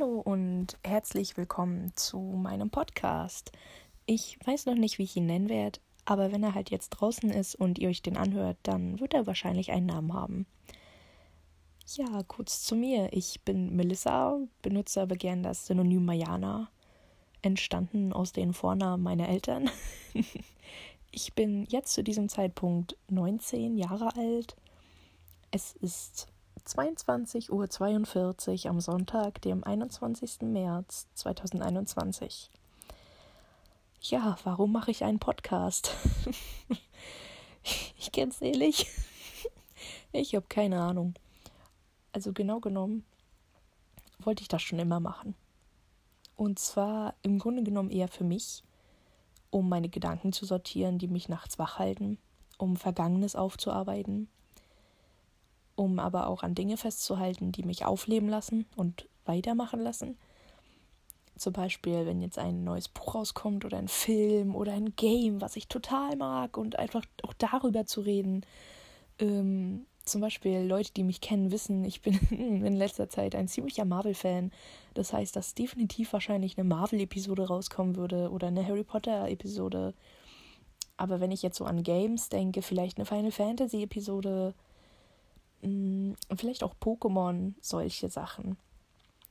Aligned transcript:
Hallo 0.00 0.20
und 0.20 0.78
herzlich 0.84 1.36
willkommen 1.36 1.92
zu 1.94 2.18
meinem 2.18 2.70
Podcast. 2.70 3.52
Ich 4.06 4.38
weiß 4.44 4.66
noch 4.66 4.74
nicht, 4.74 4.98
wie 4.98 5.02
ich 5.02 5.16
ihn 5.16 5.26
nennen 5.26 5.48
werde, 5.48 5.80
aber 6.04 6.32
wenn 6.32 6.42
er 6.42 6.54
halt 6.54 6.70
jetzt 6.70 6.90
draußen 6.90 7.30
ist 7.30 7.54
und 7.54 7.78
ihr 7.78 7.88
euch 7.88 8.00
den 8.00 8.16
anhört, 8.16 8.56
dann 8.62 9.00
wird 9.00 9.14
er 9.14 9.26
wahrscheinlich 9.26 9.72
einen 9.72 9.86
Namen 9.86 10.14
haben. 10.14 10.46
Ja, 11.86 12.22
kurz 12.28 12.62
zu 12.62 12.76
mir. 12.76 13.12
Ich 13.12 13.42
bin 13.42 13.76
Melissa, 13.76 14.38
benutze 14.62 15.02
aber 15.02 15.16
gern 15.16 15.42
das 15.42 15.66
Synonym 15.66 16.04
Mayana, 16.04 16.70
entstanden 17.42 18.12
aus 18.12 18.32
den 18.32 18.52
Vornamen 18.52 19.02
meiner 19.02 19.28
Eltern. 19.28 19.70
ich 21.10 21.34
bin 21.34 21.66
jetzt 21.68 21.92
zu 21.92 22.02
diesem 22.02 22.28
Zeitpunkt 22.28 22.96
19 23.08 23.76
Jahre 23.76 24.14
alt. 24.16 24.56
Es 25.50 25.72
ist 25.72 26.29
22.42 26.66 28.64
Uhr 28.64 28.70
am 28.70 28.80
Sonntag, 28.80 29.40
dem 29.42 29.64
21. 29.64 30.42
März 30.42 31.06
2021. 31.14 32.50
Ja, 34.02 34.38
warum 34.44 34.72
mache 34.72 34.90
ich 34.90 35.04
einen 35.04 35.18
Podcast? 35.18 35.94
ich 37.98 38.12
ganz 38.12 38.40
ehrlich. 38.40 38.86
Ich 40.12 40.34
habe 40.34 40.46
keine 40.48 40.80
Ahnung. 40.80 41.14
Also 42.12 42.32
genau 42.32 42.60
genommen 42.60 43.04
wollte 44.18 44.42
ich 44.42 44.48
das 44.48 44.62
schon 44.62 44.78
immer 44.78 45.00
machen. 45.00 45.34
Und 46.36 46.58
zwar 46.58 47.14
im 47.22 47.38
Grunde 47.38 47.62
genommen 47.62 47.90
eher 47.90 48.08
für 48.08 48.24
mich, 48.24 48.62
um 49.50 49.68
meine 49.68 49.88
Gedanken 49.88 50.32
zu 50.32 50.46
sortieren, 50.46 50.98
die 50.98 51.08
mich 51.08 51.28
nachts 51.28 51.58
wach 51.58 51.78
halten, 51.78 52.18
um 52.58 52.76
Vergangenes 52.76 53.36
aufzuarbeiten, 53.36 54.28
um 55.80 55.98
aber 55.98 56.26
auch 56.26 56.42
an 56.42 56.54
Dinge 56.54 56.76
festzuhalten, 56.76 57.52
die 57.52 57.62
mich 57.62 57.86
aufleben 57.86 58.28
lassen 58.28 58.66
und 58.76 59.08
weitermachen 59.24 59.80
lassen. 59.80 60.18
Zum 61.36 61.54
Beispiel, 61.54 62.04
wenn 62.04 62.20
jetzt 62.20 62.38
ein 62.38 62.64
neues 62.64 62.88
Buch 62.88 63.14
rauskommt 63.14 63.64
oder 63.64 63.78
ein 63.78 63.88
Film 63.88 64.54
oder 64.54 64.74
ein 64.74 64.94
Game, 64.94 65.40
was 65.40 65.56
ich 65.56 65.68
total 65.68 66.16
mag 66.16 66.58
und 66.58 66.78
einfach 66.78 67.02
auch 67.22 67.32
darüber 67.32 67.86
zu 67.86 68.02
reden. 68.02 68.44
Ähm, 69.18 69.86
zum 70.04 70.20
Beispiel 70.20 70.60
Leute, 70.60 70.92
die 70.92 71.02
mich 71.02 71.22
kennen, 71.22 71.50
wissen, 71.50 71.82
ich 71.86 72.02
bin 72.02 72.18
in 72.30 72.76
letzter 72.76 73.08
Zeit 73.08 73.34
ein 73.34 73.48
ziemlicher 73.48 73.86
Marvel-Fan. 73.86 74.52
Das 74.92 75.14
heißt, 75.14 75.34
dass 75.34 75.54
definitiv 75.54 76.12
wahrscheinlich 76.12 76.58
eine 76.58 76.68
Marvel-Episode 76.68 77.48
rauskommen 77.48 77.96
würde 77.96 78.30
oder 78.30 78.48
eine 78.48 78.66
Harry 78.66 78.84
Potter-Episode. 78.84 79.94
Aber 80.98 81.20
wenn 81.20 81.30
ich 81.30 81.40
jetzt 81.40 81.56
so 81.56 81.64
an 81.64 81.82
Games 81.82 82.28
denke, 82.28 82.60
vielleicht 82.60 82.98
eine 82.98 83.06
Final 83.06 83.30
Fantasy-Episode, 83.30 84.52
Mm, 85.62 86.12
vielleicht 86.34 86.62
auch 86.62 86.74
Pokémon, 86.80 87.54
solche 87.60 88.08
Sachen. 88.08 88.56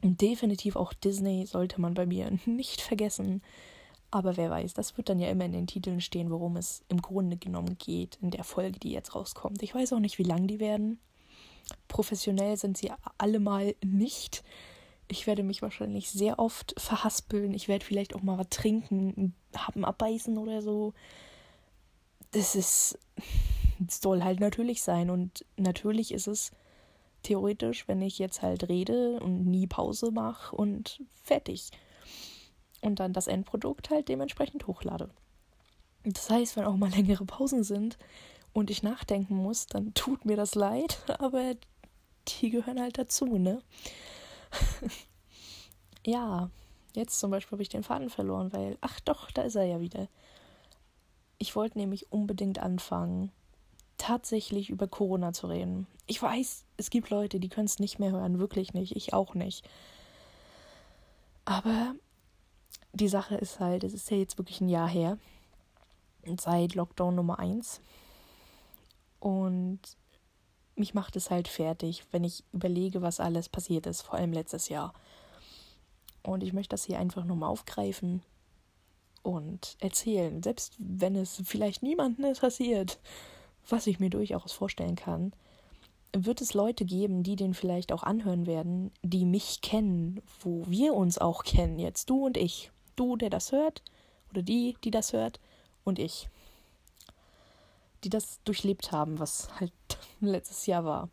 Und 0.02 0.22
definitiv 0.22 0.76
auch 0.76 0.94
Disney 0.94 1.46
sollte 1.46 1.82
man 1.82 1.94
bei 1.94 2.06
mir 2.06 2.32
nicht 2.46 2.82
vergessen. 2.82 3.42
Aber 4.12 4.38
wer 4.38 4.50
weiß, 4.50 4.74
das 4.74 4.98
wird 4.98 5.10
dann 5.10 5.20
ja 5.20 5.30
immer 5.30 5.46
in 5.46 5.52
den 5.52 5.68
Titeln 5.68 6.02
stehen, 6.02 6.32
worum 6.32 6.58
es 6.58 6.84
im 6.90 7.02
Grunde 7.02 7.38
genommen 7.38 7.78
geht, 7.78 8.18
in 8.22 8.32
der 8.32 8.44
Folge, 8.44 8.80
die 8.80 8.92
jetzt 8.92 9.14
rauskommt. 9.14 9.62
Ich 9.62 9.76
weiß 9.76 9.94
auch 9.94 10.00
nicht, 10.00 10.18
wie 10.18 10.24
lang 10.24 10.48
die 10.48 10.60
werden. 10.60 11.00
Professionell 11.88 12.58
sind 12.58 12.78
sie 12.78 12.92
allemal 13.20 13.76
nicht. 13.86 14.44
Ich 15.08 15.28
werde 15.28 15.44
mich 15.44 15.62
wahrscheinlich 15.62 16.10
sehr 16.10 16.40
oft 16.40 16.74
verhaspeln. 16.80 17.54
Ich 17.54 17.68
werde 17.68 17.86
vielleicht 17.86 18.16
auch 18.16 18.24
mal 18.24 18.40
was 18.40 18.50
trinken, 18.50 19.36
haben 19.56 19.86
abbeißen 19.86 20.38
oder 20.40 20.64
so. 20.64 20.94
Das 22.32 22.56
ist 22.56 22.98
soll 23.90 24.24
halt 24.24 24.40
natürlich 24.40 24.82
sein. 24.82 25.10
Und 25.10 25.46
natürlich 25.58 26.14
ist 26.14 26.28
es 26.28 26.52
theoretisch, 27.24 27.88
wenn 27.88 28.02
ich 28.02 28.20
jetzt 28.20 28.42
halt 28.42 28.70
rede 28.70 29.20
und 29.20 29.46
nie 29.46 29.68
Pause 29.68 30.12
mache 30.12 30.56
und 30.56 31.04
fertig. 31.24 31.72
Und 32.82 33.00
dann 33.00 33.14
das 33.14 33.28
Endprodukt 33.28 33.90
halt 33.90 34.08
dementsprechend 34.08 34.68
hochlade. 34.68 35.10
Das 36.04 36.30
heißt, 36.30 36.56
wenn 36.56 36.66
auch 36.66 36.78
mal 36.78 36.90
längere 36.90 37.26
Pausen 37.26 37.64
sind 37.64 37.98
und 38.54 38.70
ich 38.70 38.84
nachdenken 38.84 39.36
muss, 39.36 39.68
dann 39.68 39.94
tut 39.94 40.26
mir 40.26 40.38
das 40.38 40.56
leid, 40.56 41.04
aber 41.20 41.56
die 42.28 42.50
gehören 42.50 42.80
halt 42.80 42.98
dazu, 42.98 43.26
ne? 43.26 43.62
ja, 46.06 46.50
jetzt 46.96 47.20
zum 47.20 47.32
Beispiel 47.32 47.54
habe 47.54 47.62
ich 47.62 47.70
den 47.70 47.84
Faden 47.84 48.10
verloren, 48.10 48.54
weil, 48.54 48.78
ach 48.82 49.00
doch, 49.02 49.30
da 49.32 49.44
ist 49.44 49.56
er 49.56 49.66
ja 49.66 49.80
wieder. 49.80 50.08
Ich 51.38 51.56
wollte 51.56 51.78
nämlich 51.78 52.12
unbedingt 52.12 52.60
anfangen, 52.60 53.32
tatsächlich 54.00 54.72
über 54.72 54.88
Corona 54.88 55.32
zu 55.34 55.48
reden. 55.48 55.86
Ich 56.08 56.20
weiß, 56.20 56.66
es 56.78 56.90
gibt 56.90 57.12
Leute, 57.12 57.40
die 57.40 57.50
können 57.50 57.68
es 57.68 57.78
nicht 57.78 58.00
mehr 58.00 58.12
hören, 58.12 58.40
wirklich 58.40 58.74
nicht, 58.74 58.96
ich 58.96 59.14
auch 59.14 59.36
nicht. 59.36 59.70
Aber 61.46 61.94
die 62.94 63.08
Sache 63.08 63.36
ist 63.36 63.60
halt, 63.60 63.84
es 63.84 63.94
ist 63.94 64.10
ja 64.10 64.18
jetzt 64.18 64.38
wirklich 64.40 64.62
ein 64.62 64.70
Jahr 64.70 64.90
her, 64.90 65.20
seit 66.40 66.74
Lockdown 66.74 67.16
Nummer 67.16 67.38
1. 67.38 67.82
Und 69.20 69.80
mich 70.76 70.94
macht 70.94 71.16
es 71.16 71.30
halt 71.30 71.48
fertig, 71.48 72.06
wenn 72.12 72.24
ich 72.24 72.44
überlege, 72.54 73.02
was 73.02 73.20
alles 73.20 73.50
passiert 73.50 73.86
ist, 73.86 74.02
vor 74.02 74.16
allem 74.16 74.34
letztes 74.34 74.70
Jahr. 74.70 74.94
Und 76.24 76.42
ich 76.42 76.54
möchte 76.54 76.74
das 76.74 76.86
hier 76.86 77.00
einfach 77.00 77.26
nochmal 77.26 77.50
aufgreifen 77.50 78.24
und 79.22 79.76
erzählen, 79.80 80.42
selbst 80.42 80.76
wenn 80.80 81.16
es 81.16 81.42
vielleicht 81.46 81.84
niemanden 81.84 82.24
interessiert 82.24 83.00
was 83.68 83.88
ich 83.88 84.00
mir 84.00 84.10
durchaus 84.10 84.52
vorstellen 84.52 84.96
kann, 84.96 85.34
wird 86.14 86.42
es 86.42 86.54
Leute 86.54 86.86
geben, 86.86 87.24
die 87.24 87.36
den 87.36 87.54
vielleicht 87.54 87.92
auch 87.92 88.04
anhören 88.04 88.46
werden, 88.46 88.92
die 89.04 89.26
mich 89.26 89.62
kennen, 89.62 90.22
wo 90.42 90.64
wir 90.68 90.94
uns 90.94 91.18
auch 91.18 91.44
kennen, 91.44 91.80
jetzt 91.80 92.10
du 92.10 92.26
und 92.26 92.38
ich. 92.38 92.72
Du, 92.96 93.16
der 93.16 93.30
das 93.30 93.52
hört, 93.52 93.84
oder 94.32 94.42
die, 94.42 94.76
die 94.84 94.92
das 94.92 95.14
hört, 95.14 95.40
und 95.84 96.00
ich. 96.00 96.30
Die 98.04 98.10
das 98.10 98.42
durchlebt 98.44 98.92
haben, 98.92 99.20
was 99.20 99.50
halt 99.60 99.74
letztes 100.20 100.66
Jahr 100.66 100.84
war. 100.84 101.10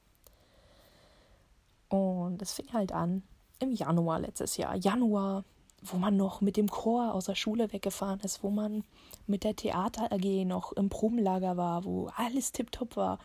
Und 1.89 2.43
es 2.43 2.53
fing 2.53 2.73
halt 2.73 2.93
an 2.93 3.23
im 3.59 3.73
Januar 3.73 4.21
letztes 4.21 4.57
Jahr. 4.57 4.75
Januar 4.77 5.45
wo 5.83 5.99
man 5.99 6.17
noch 6.17 6.41
mit 6.41 6.57
dem 6.57 6.69
Chor 6.69 7.15
aus 7.15 7.27
der 7.27 7.35
Schule 7.35 7.73
weggefahren 7.73 8.21
ist, 8.21 8.43
wo 8.43 8.51
man 8.51 8.85
mit 9.27 9.45
der 9.45 9.57
Theater 9.57 10.13
AG 10.13 10.45
noch 10.45 10.73
im 10.73 10.89
Probenlager 10.89 11.57
war, 11.57 11.85
wo 11.85 12.09
alles 12.17 12.53
tiptop 12.53 12.97
war, 12.97 13.19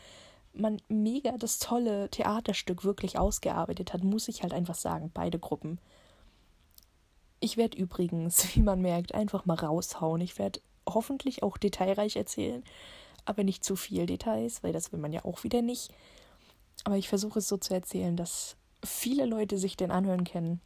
man 0.53 0.81
mega 0.89 1.37
das 1.37 1.59
tolle 1.59 2.09
Theaterstück 2.09 2.83
wirklich 2.83 3.17
ausgearbeitet 3.17 3.93
hat, 3.93 4.03
muss 4.03 4.27
ich 4.27 4.43
halt 4.43 4.53
einfach 4.53 4.75
sagen, 4.75 5.11
beide 5.13 5.39
Gruppen. 5.39 5.79
Ich 7.39 7.57
werde 7.57 7.77
übrigens, 7.77 8.47
wie 8.55 8.61
man 8.61 8.81
merkt, 8.81 9.13
einfach 9.13 9.45
mal 9.45 9.55
raushauen. 9.55 10.21
Ich 10.21 10.37
werde 10.37 10.61
hoffentlich 10.87 11.43
auch 11.43 11.57
detailreich 11.57 12.15
erzählen, 12.15 12.63
aber 13.25 13.43
nicht 13.43 13.63
zu 13.63 13.75
viel 13.75 14.05
Details, 14.05 14.63
weil 14.63 14.73
das 14.73 14.91
will 14.91 14.99
man 14.99 15.13
ja 15.13 15.23
auch 15.23 15.43
wieder 15.43 15.61
nicht. 15.61 15.91
Aber 16.83 16.97
ich 16.97 17.07
versuche 17.07 17.39
es 17.39 17.47
so 17.47 17.57
zu 17.57 17.73
erzählen, 17.73 18.17
dass 18.17 18.57
viele 18.83 19.25
Leute 19.25 19.57
sich 19.57 19.77
den 19.77 19.91
anhören 19.91 20.23
können 20.23 20.59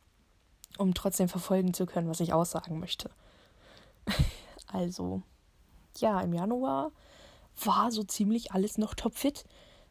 um 0.78 0.94
trotzdem 0.94 1.30
verfolgen 1.30 1.74
zu 1.74 1.86
können, 1.86 2.09
was 2.09 2.19
ich 2.19 2.34
aussagen 2.34 2.80
möchte. 2.80 3.09
also, 4.68 5.22
ja, 5.97 6.19
im 6.22 6.34
Januar 6.34 6.91
war 7.63 7.91
so 7.91 8.03
ziemlich 8.03 8.52
alles 8.52 8.78
noch 8.78 8.94
topfit. 8.94 9.46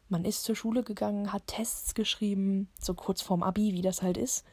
Man 0.07 0.23
ist 0.23 0.43
zur 0.43 0.55
Schule 0.55 0.83
gegangen, 0.83 1.33
hat 1.33 1.47
Tests 1.47 1.95
geschrieben, 1.95 2.69
so 2.79 2.93
kurz 2.93 3.21
vorm 3.21 3.41
Abi, 3.41 3.73
wie 3.73 3.81
das 3.81 4.01
halt 4.01 4.17
ist. 4.17 4.45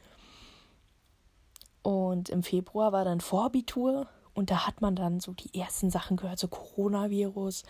Und 1.82 2.28
im 2.28 2.42
Februar 2.42 2.92
war 2.92 3.04
dann 3.04 3.20
Vorabitur 3.20 4.06
und 4.34 4.50
da 4.50 4.66
hat 4.66 4.80
man 4.80 4.96
dann 4.96 5.20
so 5.20 5.32
die 5.32 5.58
ersten 5.58 5.90
Sachen 5.90 6.16
gehört, 6.16 6.38
so 6.38 6.48
Coronavirus 6.48 7.64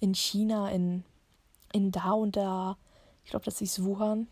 in 0.00 0.14
China, 0.14 0.70
in, 0.70 1.04
in 1.72 1.92
da 1.92 2.12
und 2.12 2.36
da. 2.36 2.76
Ich 3.24 3.30
glaube, 3.30 3.44
das 3.44 3.60
ist 3.60 3.84
Wuhan. 3.84 4.26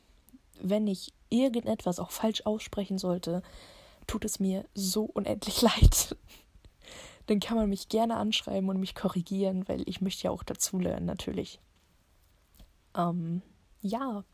Wenn 0.60 0.86
ich 0.88 1.12
irgendetwas 1.28 2.00
auch 2.00 2.10
falsch 2.10 2.46
aussprechen 2.46 2.98
sollte, 2.98 3.42
tut 4.08 4.24
es 4.24 4.40
mir 4.40 4.64
so 4.74 5.04
unendlich 5.04 5.62
leid. 5.62 6.16
Dann 7.26 7.38
kann 7.38 7.56
man 7.56 7.68
mich 7.68 7.88
gerne 7.88 8.16
anschreiben 8.16 8.68
und 8.68 8.80
mich 8.80 8.96
korrigieren, 8.96 9.68
weil 9.68 9.88
ich 9.88 10.00
möchte 10.00 10.24
ja 10.24 10.30
auch 10.32 10.42
dazulernen, 10.42 11.04
natürlich. 11.04 11.60
Ähm, 12.96 13.42
ja. 13.82 14.24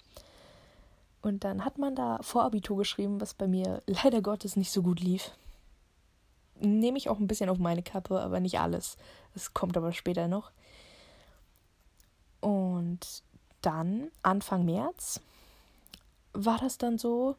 Und 1.21 1.45
dann 1.45 1.65
hat 1.65 1.79
man 1.79 1.95
da 1.95 2.19
Vorabitur 2.23 2.79
geschrieben, 2.79 3.21
was 3.21 3.35
bei 3.35 3.49
mir 3.49 3.83
leider 3.87 4.23
Gottes 4.23 4.57
nicht 4.57 4.71
so 4.71 4.83
gut 4.83 5.01
lief. 5.01 5.33
Nehme 6.61 6.97
ich 6.97 7.09
auch 7.09 7.19
ein 7.19 7.27
bisschen 7.27 7.51
auf 7.51 7.59
meine 7.59 7.83
Kappe, 7.83 8.21
aber 8.21 8.39
nicht 8.41 8.61
alles. 8.61 8.97
Es 9.35 9.53
kommt 9.53 9.77
aber 9.77 9.93
später 9.93 10.29
noch. 10.29 10.53
Und 12.41 13.23
dann, 13.61 14.11
Anfang 14.23 14.65
März, 14.65 15.21
war 16.33 16.59
das 16.59 16.79
dann 16.79 16.99
so, 16.99 17.37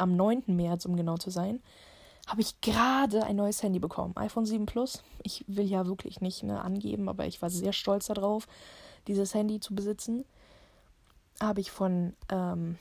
am 0.00 0.16
9. 0.16 0.44
März, 0.46 0.86
um 0.86 0.96
genau 0.96 1.16
zu 1.16 1.30
sein, 1.30 1.60
habe 2.26 2.40
ich 2.40 2.60
gerade 2.60 3.24
ein 3.24 3.36
neues 3.36 3.62
Handy 3.62 3.78
bekommen. 3.78 4.16
iPhone 4.16 4.46
7 4.46 4.66
Plus. 4.66 5.02
Ich 5.22 5.44
will 5.46 5.66
ja 5.66 5.86
wirklich 5.86 6.20
nicht 6.20 6.42
ne, 6.42 6.60
angeben, 6.60 7.08
aber 7.08 7.26
ich 7.26 7.42
war 7.42 7.50
sehr 7.50 7.72
stolz 7.72 8.06
darauf, 8.06 8.46
dieses 9.06 9.34
Handy 9.34 9.60
zu 9.60 9.74
besitzen. 9.74 10.24
Habe 11.40 11.60
ich 11.60 11.70
von 11.70 12.14
ähm, 12.30 12.78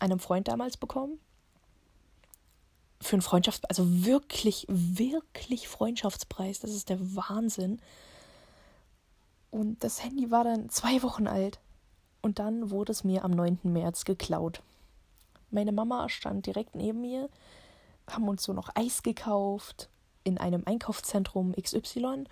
einem 0.00 0.20
Freund 0.20 0.48
damals 0.48 0.76
bekommen. 0.76 1.18
für 3.00 3.16
einen 3.16 3.22
Freundschaftspreis, 3.22 3.78
also 3.78 4.04
wirklich, 4.06 4.66
wirklich 4.68 5.68
Freundschaftspreis, 5.68 6.60
das 6.60 6.70
ist 6.70 6.88
der 6.88 6.98
Wahnsinn. 7.16 7.80
Und 9.50 9.84
das 9.84 10.02
Handy 10.02 10.30
war 10.30 10.44
dann 10.44 10.70
zwei 10.70 11.02
Wochen 11.02 11.26
alt. 11.26 11.58
Und 12.22 12.38
dann 12.38 12.70
wurde 12.70 12.92
es 12.92 13.04
mir 13.04 13.24
am 13.24 13.32
9. 13.32 13.58
März 13.64 14.04
geklaut. 14.04 14.62
Meine 15.54 15.72
Mama 15.72 16.08
stand 16.08 16.46
direkt 16.46 16.74
neben 16.74 17.00
mir, 17.00 17.30
haben 18.08 18.28
uns 18.28 18.42
so 18.42 18.52
noch 18.52 18.70
Eis 18.74 19.02
gekauft 19.02 19.88
in 20.24 20.36
einem 20.38 20.62
Einkaufszentrum 20.66 21.54
XY. 21.54 22.24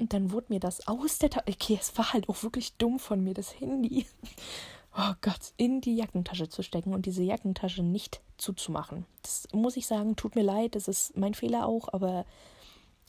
Und 0.00 0.12
dann 0.12 0.32
wurde 0.32 0.46
mir 0.50 0.60
das 0.60 0.86
aus 0.86 1.18
der 1.18 1.30
Tasche, 1.30 1.48
okay, 1.48 1.78
es 1.80 1.96
war 1.96 2.12
halt 2.12 2.28
auch 2.28 2.42
wirklich 2.42 2.74
dumm 2.74 2.98
von 2.98 3.22
mir, 3.22 3.34
das 3.34 3.58
Handy 3.60 4.06
oh 4.96 5.12
Gott, 5.20 5.52
in 5.56 5.80
die 5.80 5.96
Jackentasche 5.96 6.48
zu 6.48 6.62
stecken 6.62 6.92
und 6.92 7.06
diese 7.06 7.22
Jackentasche 7.22 7.82
nicht 7.82 8.20
zuzumachen. 8.36 9.06
Das 9.22 9.48
muss 9.52 9.76
ich 9.76 9.86
sagen, 9.86 10.16
tut 10.16 10.34
mir 10.34 10.42
leid, 10.42 10.74
das 10.74 10.88
ist 10.88 11.16
mein 11.16 11.34
Fehler 11.34 11.66
auch, 11.66 11.92
aber 11.92 12.26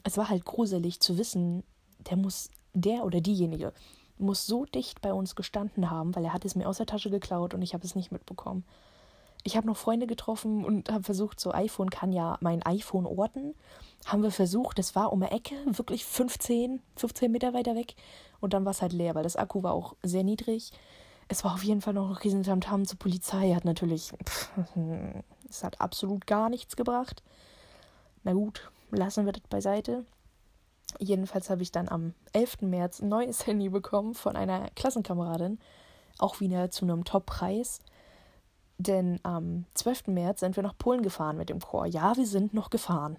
es 0.03 0.17
war 0.17 0.29
halt 0.29 0.45
gruselig 0.45 0.99
zu 0.99 1.17
wissen, 1.17 1.63
der 2.09 2.17
muss, 2.17 2.49
der 2.73 3.05
oder 3.05 3.21
diejenige 3.21 3.73
muss 4.19 4.45
so 4.45 4.65
dicht 4.65 5.01
bei 5.01 5.13
uns 5.13 5.35
gestanden 5.35 5.89
haben, 5.89 6.15
weil 6.15 6.25
er 6.25 6.33
hat 6.33 6.45
es 6.45 6.55
mir 6.55 6.67
aus 6.67 6.77
der 6.77 6.85
Tasche 6.85 7.09
geklaut 7.09 7.53
und 7.53 7.61
ich 7.61 7.73
habe 7.73 7.85
es 7.85 7.95
nicht 7.95 8.11
mitbekommen. 8.11 8.65
Ich 9.43 9.55
habe 9.55 9.67
noch 9.67 9.77
Freunde 9.77 10.05
getroffen 10.05 10.65
und 10.65 10.91
habe 10.91 11.03
versucht, 11.03 11.39
so 11.39 11.53
iPhone 11.53 11.89
kann 11.89 12.11
ja 12.11 12.37
mein 12.41 12.61
iPhone 12.63 13.05
orten. 13.05 13.55
Haben 14.05 14.23
wir 14.23 14.31
versucht, 14.31 14.77
das 14.79 14.95
war 14.95 15.11
um 15.13 15.21
eine 15.21 15.31
Ecke, 15.31 15.55
wirklich 15.65 16.05
15, 16.05 16.81
15 16.95 17.31
Meter 17.31 17.53
weiter 17.53 17.75
weg. 17.75 17.95
Und 18.39 18.53
dann 18.53 18.65
war 18.65 18.71
es 18.71 18.81
halt 18.81 18.93
leer, 18.93 19.15
weil 19.15 19.23
das 19.23 19.35
Akku 19.35 19.63
war 19.63 19.73
auch 19.73 19.95
sehr 20.03 20.23
niedrig 20.23 20.71
es 21.29 21.43
war 21.43 21.53
auf 21.53 21.63
jeden 21.63 21.79
Fall 21.79 21.93
noch 21.93 22.09
ein 22.09 22.17
riesen 22.17 22.43
Tamtam 22.43 22.85
zur 22.85 22.99
Polizei. 22.99 23.53
Hat 23.53 23.63
natürlich, 23.63 24.11
pff, 24.25 24.49
es 25.49 25.63
hat 25.63 25.79
absolut 25.79 26.27
gar 26.27 26.49
nichts 26.49 26.75
gebracht. 26.75 27.23
Na 28.23 28.33
gut, 28.33 28.69
lassen 28.91 29.25
wir 29.25 29.31
das 29.31 29.43
beiseite. 29.43 30.05
Jedenfalls 30.97 31.51
habe 31.51 31.61
ich 31.61 31.71
dann 31.71 31.87
am 31.87 32.15
11. 32.33 32.61
März 32.61 32.99
ein 32.99 33.09
neues 33.09 33.45
Handy 33.47 33.69
bekommen 33.69 34.15
von 34.15 34.35
einer 34.35 34.69
Klassenkameradin. 34.71 35.59
Auch 36.17 36.39
wieder 36.41 36.71
zu 36.71 36.83
einem 36.83 37.05
Top-Preis. 37.05 37.79
Denn 38.79 39.19
am 39.23 39.65
12. 39.75 40.07
März 40.07 40.39
sind 40.39 40.55
wir 40.55 40.63
nach 40.63 40.77
Polen 40.77 41.03
gefahren 41.03 41.37
mit 41.37 41.49
dem 41.49 41.59
Chor. 41.59 41.85
Ja, 41.85 42.17
wir 42.17 42.25
sind 42.25 42.53
noch 42.55 42.71
gefahren. 42.71 43.17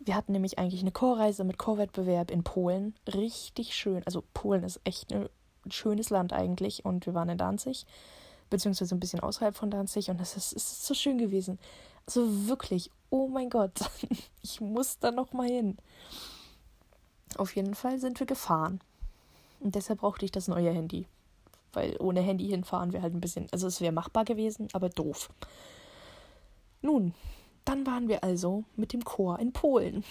Wir 0.00 0.14
hatten 0.14 0.32
nämlich 0.32 0.58
eigentlich 0.58 0.82
eine 0.82 0.92
Chorreise 0.92 1.44
mit 1.44 1.58
Chorwettbewerb 1.58 2.30
in 2.30 2.44
Polen. 2.44 2.94
Richtig 3.06 3.74
schön. 3.74 4.02
Also 4.04 4.22
Polen 4.34 4.64
ist 4.64 4.80
echt 4.84 5.12
eine 5.12 5.30
ein 5.68 5.72
schönes 5.72 6.10
Land 6.10 6.32
eigentlich 6.32 6.84
und 6.84 7.06
wir 7.06 7.14
waren 7.14 7.28
in 7.28 7.38
Danzig, 7.38 7.86
beziehungsweise 8.50 8.94
ein 8.94 9.00
bisschen 9.00 9.20
außerhalb 9.20 9.54
von 9.54 9.70
Danzig 9.70 10.10
und 10.10 10.20
es 10.20 10.36
ist, 10.36 10.52
ist 10.52 10.84
so 10.86 10.94
schön 10.94 11.18
gewesen. 11.18 11.58
Also 12.06 12.48
wirklich, 12.48 12.90
oh 13.10 13.28
mein 13.28 13.50
Gott, 13.50 13.72
ich 14.42 14.60
muss 14.60 14.98
da 14.98 15.10
noch 15.10 15.32
mal 15.32 15.48
hin. 15.48 15.76
Auf 17.36 17.54
jeden 17.54 17.74
Fall 17.74 17.98
sind 17.98 18.18
wir 18.18 18.26
gefahren. 18.26 18.80
Und 19.60 19.74
deshalb 19.74 20.00
brauchte 20.00 20.24
ich 20.24 20.32
das 20.32 20.48
neue 20.48 20.70
Handy. 20.70 21.06
Weil 21.72 21.96
ohne 21.98 22.20
Handy 22.20 22.46
hinfahren 22.46 22.92
wäre 22.92 23.02
halt 23.02 23.14
ein 23.14 23.20
bisschen, 23.20 23.46
also 23.52 23.66
es 23.66 23.80
wäre 23.80 23.92
machbar 23.92 24.24
gewesen, 24.24 24.68
aber 24.72 24.88
doof. 24.88 25.30
Nun, 26.80 27.14
dann 27.64 27.86
waren 27.86 28.08
wir 28.08 28.24
also 28.24 28.64
mit 28.76 28.92
dem 28.92 29.04
Chor 29.04 29.38
in 29.38 29.52
Polen. 29.52 30.04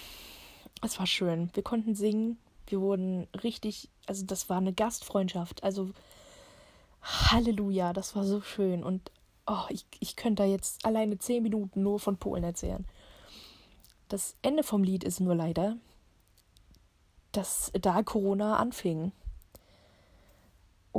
Es 0.82 0.98
war 0.98 1.06
schön. 1.06 1.50
Wir 1.54 1.62
konnten 1.62 1.94
singen, 1.94 2.38
wir 2.68 2.80
wurden 2.80 3.26
richtig, 3.42 3.88
also 4.06 4.24
das 4.24 4.48
war 4.48 4.58
eine 4.58 4.72
Gastfreundschaft. 4.72 5.64
Also 5.64 5.90
Halleluja, 7.02 7.92
das 7.92 8.14
war 8.14 8.24
so 8.24 8.40
schön. 8.40 8.84
Und 8.84 9.10
oh, 9.46 9.64
ich, 9.70 9.86
ich 9.98 10.16
könnte 10.16 10.42
da 10.42 10.48
jetzt 10.48 10.84
alleine 10.84 11.18
zehn 11.18 11.42
Minuten 11.42 11.82
nur 11.82 11.98
von 11.98 12.16
Polen 12.16 12.44
erzählen. 12.44 12.86
Das 14.08 14.36
Ende 14.42 14.62
vom 14.62 14.82
Lied 14.84 15.04
ist 15.04 15.20
nur 15.20 15.34
leider, 15.34 15.76
dass 17.32 17.70
da 17.80 18.02
Corona 18.02 18.56
anfing. 18.56 19.12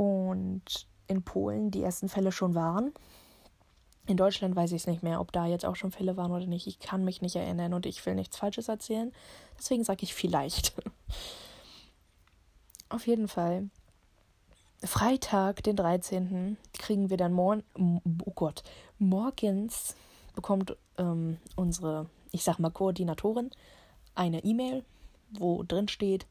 Und 0.00 0.86
in 1.08 1.22
Polen 1.22 1.70
die 1.70 1.82
ersten 1.82 2.08
Fälle 2.08 2.32
schon 2.32 2.54
waren. 2.54 2.94
In 4.06 4.16
Deutschland 4.16 4.56
weiß 4.56 4.72
ich 4.72 4.80
es 4.80 4.86
nicht 4.86 5.02
mehr, 5.02 5.20
ob 5.20 5.30
da 5.30 5.44
jetzt 5.44 5.66
auch 5.66 5.76
schon 5.76 5.92
Fälle 5.92 6.16
waren 6.16 6.32
oder 6.32 6.46
nicht. 6.46 6.66
Ich 6.66 6.78
kann 6.78 7.04
mich 7.04 7.20
nicht 7.20 7.36
erinnern 7.36 7.74
und 7.74 7.84
ich 7.84 8.06
will 8.06 8.14
nichts 8.14 8.38
Falsches 8.38 8.68
erzählen. 8.68 9.12
Deswegen 9.58 9.84
sage 9.84 10.04
ich 10.04 10.14
vielleicht. 10.14 10.72
Auf 12.88 13.06
jeden 13.06 13.28
Fall. 13.28 13.68
Freitag, 14.82 15.62
den 15.64 15.76
13. 15.76 16.56
kriegen 16.72 17.10
wir 17.10 17.18
dann 17.18 17.34
morgen, 17.34 17.62
oh 18.24 18.32
Gott, 18.34 18.62
morgens 18.98 19.96
bekommt 20.34 20.78
ähm, 20.96 21.36
unsere, 21.56 22.06
ich 22.32 22.42
sag 22.42 22.58
mal, 22.58 22.70
Koordinatorin 22.70 23.50
eine 24.14 24.42
E-Mail, 24.44 24.82
wo 25.32 25.62
drin 25.62 25.88
steht, 25.88 26.26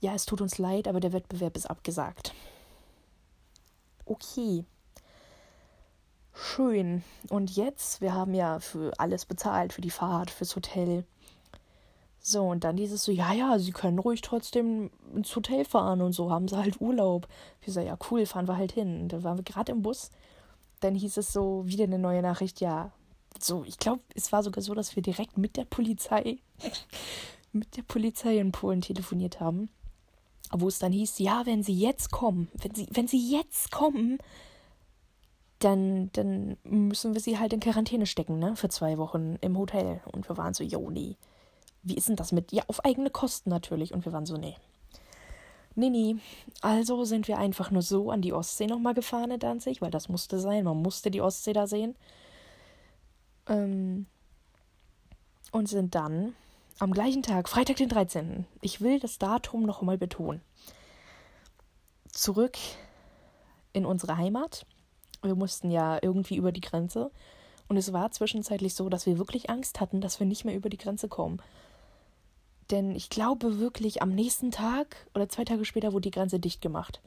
ja, 0.00 0.14
es 0.14 0.24
tut 0.24 0.40
uns 0.40 0.56
leid, 0.56 0.88
aber 0.88 1.00
der 1.00 1.12
Wettbewerb 1.12 1.58
ist 1.58 1.66
abgesagt. 1.68 2.32
Okay. 4.10 4.64
Schön. 6.34 7.04
Und 7.28 7.54
jetzt, 7.54 8.00
wir 8.00 8.12
haben 8.12 8.34
ja 8.34 8.58
für 8.58 8.92
alles 8.98 9.24
bezahlt, 9.24 9.72
für 9.72 9.82
die 9.82 9.90
Fahrt, 9.90 10.32
fürs 10.32 10.56
Hotel. 10.56 11.04
So, 12.18 12.42
und 12.42 12.64
dann 12.64 12.74
dieses 12.74 13.04
so, 13.04 13.12
ja, 13.12 13.32
ja, 13.32 13.60
sie 13.60 13.70
können 13.70 14.00
ruhig 14.00 14.20
trotzdem 14.20 14.90
ins 15.14 15.34
Hotel 15.36 15.64
fahren 15.64 16.02
und 16.02 16.12
so, 16.12 16.28
haben 16.28 16.48
sie 16.48 16.56
halt 16.56 16.80
Urlaub. 16.80 17.28
Wir 17.62 17.72
so, 17.72 17.78
ja, 17.78 17.96
cool, 18.10 18.26
fahren 18.26 18.48
wir 18.48 18.56
halt 18.56 18.72
hin. 18.72 19.02
Und 19.02 19.12
da 19.12 19.22
waren 19.22 19.38
wir 19.38 19.44
gerade 19.44 19.70
im 19.70 19.82
Bus. 19.82 20.10
Dann 20.80 20.96
hieß 20.96 21.16
es 21.16 21.32
so, 21.32 21.64
wieder 21.66 21.84
eine 21.84 22.00
neue 22.00 22.22
Nachricht, 22.22 22.60
ja, 22.60 22.90
so, 23.40 23.62
ich 23.64 23.78
glaube, 23.78 24.02
es 24.16 24.32
war 24.32 24.42
sogar 24.42 24.62
so, 24.62 24.74
dass 24.74 24.96
wir 24.96 25.04
direkt 25.04 25.38
mit 25.38 25.56
der 25.56 25.66
Polizei, 25.66 26.38
mit 27.52 27.76
der 27.76 27.84
Polizei 27.84 28.38
in 28.38 28.50
Polen 28.50 28.80
telefoniert 28.80 29.38
haben. 29.38 29.70
Wo 30.52 30.68
es 30.68 30.78
dann 30.78 30.92
hieß, 30.92 31.18
ja, 31.20 31.42
wenn 31.46 31.62
sie 31.62 31.74
jetzt 31.74 32.10
kommen, 32.10 32.48
wenn 32.54 32.74
sie, 32.74 32.88
wenn 32.90 33.06
sie 33.06 33.30
jetzt 33.30 33.70
kommen, 33.70 34.18
dann, 35.60 36.10
dann 36.12 36.56
müssen 36.64 37.14
wir 37.14 37.20
sie 37.20 37.38
halt 37.38 37.52
in 37.52 37.60
Quarantäne 37.60 38.06
stecken, 38.06 38.38
ne, 38.38 38.56
für 38.56 38.68
zwei 38.68 38.98
Wochen 38.98 39.36
im 39.40 39.56
Hotel. 39.56 40.00
Und 40.12 40.28
wir 40.28 40.36
waren 40.36 40.54
so, 40.54 40.64
jo, 40.64 40.90
nee 40.90 41.16
wie 41.82 41.94
ist 41.94 42.08
denn 42.08 42.16
das 42.16 42.32
mit, 42.32 42.52
ja, 42.52 42.62
auf 42.66 42.84
eigene 42.84 43.10
Kosten 43.10 43.50
natürlich. 43.50 43.92
Und 43.92 44.04
wir 44.04 44.12
waren 44.12 44.26
so, 44.26 44.36
nee. 44.36 44.56
Nee, 45.74 45.90
nee. 45.90 46.16
Also 46.60 47.04
sind 47.04 47.28
wir 47.28 47.38
einfach 47.38 47.70
nur 47.70 47.82
so 47.82 48.10
an 48.10 48.22
die 48.22 48.32
Ostsee 48.32 48.66
nochmal 48.66 48.94
gefahren 48.94 49.30
in 49.30 49.40
Danzig, 49.40 49.80
weil 49.80 49.90
das 49.90 50.08
musste 50.08 50.38
sein. 50.38 50.64
Man 50.64 50.82
musste 50.82 51.10
die 51.10 51.20
Ostsee 51.20 51.52
da 51.52 51.66
sehen. 51.66 51.96
Ähm, 53.48 54.06
und 55.52 55.68
sind 55.68 55.94
dann 55.94 56.34
am 56.80 56.92
gleichen 56.92 57.22
Tag, 57.22 57.48
Freitag 57.48 57.76
den 57.76 57.90
13. 57.90 58.46
Ich 58.62 58.80
will 58.80 58.98
das 58.98 59.18
Datum 59.18 59.64
nochmal 59.64 59.98
betonen. 59.98 60.40
Zurück 62.10 62.56
in 63.74 63.84
unsere 63.84 64.16
Heimat. 64.16 64.64
Wir 65.22 65.34
mussten 65.34 65.70
ja 65.70 65.98
irgendwie 66.00 66.36
über 66.36 66.52
die 66.52 66.62
Grenze. 66.62 67.10
Und 67.68 67.76
es 67.76 67.92
war 67.92 68.10
zwischenzeitlich 68.10 68.74
so, 68.74 68.88
dass 68.88 69.04
wir 69.04 69.18
wirklich 69.18 69.50
Angst 69.50 69.78
hatten, 69.78 70.00
dass 70.00 70.20
wir 70.20 70.26
nicht 70.26 70.46
mehr 70.46 70.56
über 70.56 70.70
die 70.70 70.78
Grenze 70.78 71.06
kommen. 71.06 71.42
Denn 72.70 72.94
ich 72.94 73.10
glaube 73.10 73.58
wirklich, 73.58 74.00
am 74.00 74.10
nächsten 74.10 74.50
Tag 74.50 75.06
oder 75.14 75.28
zwei 75.28 75.44
Tage 75.44 75.66
später 75.66 75.92
wurde 75.92 76.08
die 76.08 76.12
Grenze 76.12 76.40
dicht 76.40 76.62
gemacht. 76.62 77.02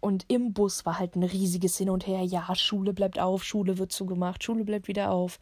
Und 0.00 0.26
im 0.28 0.52
Bus 0.52 0.84
war 0.84 0.98
halt 0.98 1.16
ein 1.16 1.22
riesiges 1.22 1.78
Hin 1.78 1.88
und 1.88 2.06
Her. 2.06 2.22
Ja, 2.22 2.54
Schule 2.54 2.92
bleibt 2.92 3.18
auf, 3.18 3.42
Schule 3.42 3.78
wird 3.78 3.92
zugemacht, 3.92 4.44
Schule 4.44 4.64
bleibt 4.64 4.88
wieder 4.88 5.10
auf. 5.10 5.40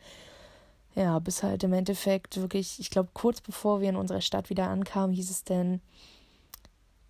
Ja, 0.95 1.19
bis 1.19 1.43
halt 1.43 1.65
im 1.65 1.73
Endeffekt 1.73 2.37
wirklich, 2.37 2.79
ich 2.79 2.91
glaube, 2.91 3.11
kurz 3.15 3.41
bevor 3.41 3.81
wir 3.81 3.89
in 3.89 3.97
unserer 3.97 4.21
Stadt 4.21 4.49
wieder 4.49 4.69
ankamen, 4.69 5.15
hieß 5.15 5.31
es 5.31 5.45
denn, 5.45 5.81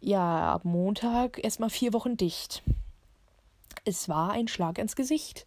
ja, 0.00 0.52
ab 0.52 0.64
Montag 0.64 1.42
erstmal 1.42 1.70
vier 1.70 1.92
Wochen 1.92 2.16
dicht. 2.16 2.62
Es 3.84 4.08
war 4.08 4.32
ein 4.32 4.48
Schlag 4.48 4.78
ins 4.78 4.96
Gesicht. 4.96 5.46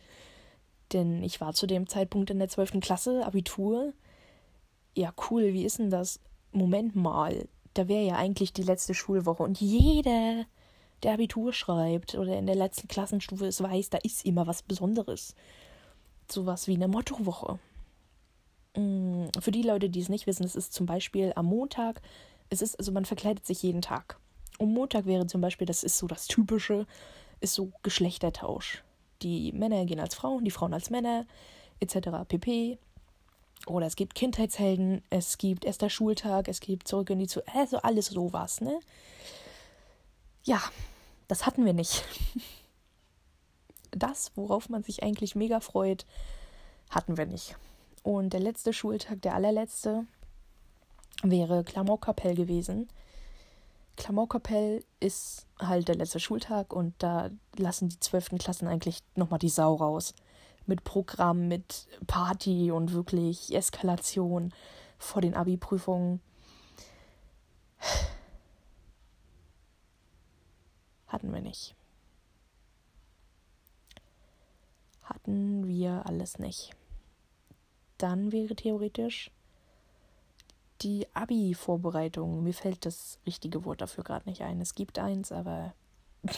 Denn 0.94 1.24
ich 1.24 1.42
war 1.42 1.54
zu 1.54 1.68
dem 1.68 1.88
Zeitpunkt 1.88 2.30
in 2.30 2.40
der 2.40 2.48
12. 2.48 2.80
Klasse, 2.80 3.26
Abitur 3.26 3.94
ja 4.98 5.14
cool, 5.30 5.54
wie 5.54 5.64
ist 5.64 5.80
denn 5.80 5.90
das? 5.90 6.20
Moment 6.52 6.96
mal, 6.96 7.48
da 7.76 7.88
wäre 7.88 8.04
ja 8.04 8.16
eigentlich 8.16 8.52
die 8.52 8.64
letzte 8.64 8.94
Schulwoche 8.94 9.44
und 9.44 9.62
jeder, 9.62 10.46
der 11.04 11.14
Abitur 11.14 11.54
schreibt 11.54 12.16
oder 12.16 12.38
in 12.38 12.48
der 12.48 12.56
letzten 12.56 12.88
Klassenstufe 12.88 13.46
es 13.46 13.62
weiß, 13.62 13.92
da 13.92 14.00
ist 14.00 14.26
immer 14.26 14.48
was 14.48 14.64
Besonderes. 14.64 15.36
Sowas 16.30 16.68
wie 16.68 16.76
eine 16.76 16.88
Mottowoche. 16.88 17.60
Mm, 18.78 19.26
für 19.40 19.52
die 19.52 19.64
Leute, 19.64 19.90
die 19.90 20.00
es 20.00 20.10
nicht 20.10 20.28
wissen, 20.28 20.44
es 20.44 20.56
ist 20.56 20.72
zum 20.72 20.86
Beispiel 20.86 21.34
am 21.36 21.48
Montag, 21.48 22.02
es 22.50 22.62
ist, 22.62 22.78
also 22.78 22.92
man 22.92 23.06
verkleidet 23.06 23.46
sich 23.46 23.64
jeden 23.64 23.82
Tag. 23.82 24.20
Am 24.60 24.72
Montag 24.72 25.06
wäre 25.06 25.26
zum 25.28 25.42
Beispiel, 25.42 25.66
das 25.66 25.84
ist 25.84 25.98
so 25.98 26.08
das 26.08 26.28
Typische, 26.28 26.86
ist 27.40 27.56
so 27.56 27.72
Geschlechtertausch. 27.84 28.84
Die 29.24 29.52
Männer 29.52 29.86
gehen 29.86 30.00
als 30.00 30.16
Frauen, 30.16 30.46
die 30.46 30.52
Frauen 30.52 30.74
als 30.74 30.90
Männer, 30.92 31.26
etc. 31.80 32.10
pp. 32.28 32.78
Oder 33.66 33.88
es 33.88 33.96
gibt 33.96 34.16
Kindheitshelden, 34.16 35.02
es 35.10 35.38
gibt 35.40 35.66
erster 35.66 35.90
Schultag, 35.90 36.48
es 36.48 36.60
gibt 36.60 36.88
zurück 36.88 37.10
in 37.10 37.20
die 37.20 37.28
Zukunft, 37.28 37.56
also 37.56 37.78
alles 37.78 38.08
sowas, 38.08 38.62
ne? 38.62 38.80
Ja, 40.44 40.62
das 41.28 41.46
hatten 41.46 41.66
wir 41.66 41.74
nicht. 41.74 42.04
Das, 43.92 44.32
worauf 44.36 44.70
man 44.70 44.84
sich 44.84 45.02
eigentlich 45.02 45.34
mega 45.34 45.60
freut, 45.60 46.06
Hatten 46.90 47.18
wir 47.18 47.26
nicht. 47.26 47.56
Und 48.08 48.32
der 48.32 48.40
letzte 48.40 48.72
Schultag, 48.72 49.22
der 49.24 49.36
allerletzte, 49.36 50.06
wäre 51.24 51.66
Klamaukkapell 51.66 52.36
gewesen. 52.36 52.88
Klamaukkapell 53.98 54.82
ist 55.02 55.46
halt 55.60 55.90
der 55.90 55.96
letzte 55.96 56.22
Schultag 56.22 56.72
und 56.72 56.94
da 57.00 57.30
lassen 57.58 57.90
die 57.90 58.00
zwölften 58.00 58.38
Klassen 58.38 58.70
eigentlich 58.70 59.04
nochmal 59.16 59.40
die 59.40 59.50
Sau 59.50 59.76
raus. 59.76 60.14
Mit 60.66 60.86
Programm, 60.86 61.50
mit 61.50 61.90
Party 62.08 62.72
und 62.72 62.94
wirklich 62.94 63.54
Eskalation 63.54 64.54
vor 64.98 65.22
den 65.22 65.34
Abi-Prüfungen. 65.34 66.22
Hatten 71.08 71.34
wir 71.34 71.42
nicht. 71.42 71.76
Hatten 75.04 75.68
wir 75.68 76.04
alles 76.06 76.40
nicht. 76.40 76.74
Dann 77.98 78.32
wäre 78.32 78.56
theoretisch 78.56 79.32
die 80.82 81.08
Abi-Vorbereitung. 81.14 82.44
Mir 82.44 82.54
fällt 82.54 82.86
das 82.86 83.20
richtige 83.26 83.66
Wort 83.66 83.82
dafür 83.82 84.04
gerade 84.04 84.30
nicht 84.30 84.42
ein. 84.42 84.62
Es 84.62 84.76
gibt 84.76 85.00
eins, 85.00 85.32
aber 85.32 85.74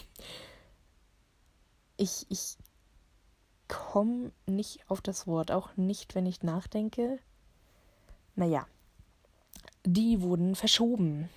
ich, 1.97 2.25
ich 2.29 2.57
komme 3.67 4.31
nicht 4.45 4.89
auf 4.89 5.01
das 5.01 5.27
Wort, 5.27 5.51
auch 5.51 5.75
nicht, 5.77 6.15
wenn 6.15 6.25
ich 6.25 6.43
nachdenke. 6.43 7.19
Naja, 8.35 8.65
die 9.85 10.21
wurden 10.21 10.55
verschoben. 10.55 11.29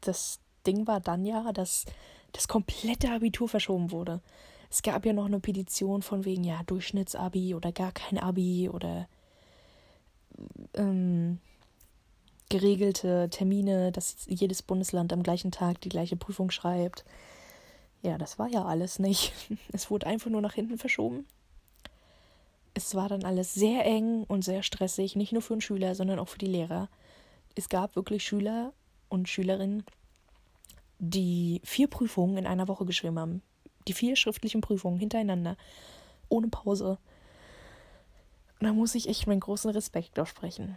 Das 0.00 0.40
Ding 0.66 0.86
war 0.86 1.00
dann 1.00 1.24
ja, 1.24 1.52
dass 1.52 1.84
das 2.32 2.48
komplette 2.48 3.10
Abitur 3.10 3.48
verschoben 3.48 3.90
wurde. 3.90 4.20
Es 4.70 4.82
gab 4.82 5.06
ja 5.06 5.12
noch 5.12 5.26
eine 5.26 5.40
Petition 5.40 6.02
von 6.02 6.24
wegen, 6.24 6.44
ja, 6.44 6.62
Durchschnittsabi 6.64 7.54
oder 7.54 7.72
gar 7.72 7.92
kein 7.92 8.18
Abi 8.18 8.68
oder 8.68 9.08
ähm, 10.74 11.38
geregelte 12.48 13.28
Termine, 13.30 13.92
dass 13.92 14.26
jedes 14.26 14.62
Bundesland 14.62 15.12
am 15.12 15.22
gleichen 15.22 15.50
Tag 15.50 15.80
die 15.80 15.88
gleiche 15.88 16.16
Prüfung 16.16 16.50
schreibt. 16.50 17.04
Ja, 18.02 18.16
das 18.16 18.38
war 18.38 18.48
ja 18.48 18.64
alles 18.64 18.98
nicht. 18.98 19.32
Es 19.72 19.90
wurde 19.90 20.06
einfach 20.06 20.30
nur 20.30 20.40
nach 20.40 20.54
hinten 20.54 20.78
verschoben. 20.78 21.26
Es 22.74 22.94
war 22.94 23.08
dann 23.08 23.24
alles 23.24 23.54
sehr 23.54 23.84
eng 23.84 24.24
und 24.24 24.44
sehr 24.44 24.62
stressig, 24.62 25.16
nicht 25.16 25.32
nur 25.32 25.42
für 25.42 25.54
den 25.54 25.60
Schüler, 25.60 25.94
sondern 25.94 26.18
auch 26.18 26.28
für 26.28 26.38
die 26.38 26.46
Lehrer. 26.46 26.88
Es 27.54 27.68
gab 27.68 27.96
wirklich 27.96 28.22
Schüler 28.22 28.72
und 29.08 29.28
Schülerinnen, 29.28 29.82
die 30.98 31.60
vier 31.64 31.88
Prüfungen 31.88 32.36
in 32.36 32.46
einer 32.46 32.68
Woche 32.68 32.84
geschrieben 32.84 33.18
haben. 33.18 33.42
Die 33.88 33.92
vier 33.92 34.16
schriftlichen 34.16 34.60
Prüfungen 34.60 34.98
hintereinander, 34.98 35.56
ohne 36.28 36.48
Pause. 36.48 36.98
Da 38.60 38.72
muss 38.72 38.94
ich 38.94 39.08
echt 39.08 39.26
meinen 39.26 39.40
großen 39.40 39.70
Respekt 39.70 40.18
aussprechen. 40.18 40.76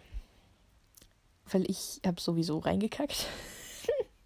Weil 1.49 1.69
ich 1.69 1.99
habe 2.05 2.21
sowieso 2.21 2.59
reingekackt. 2.59 3.27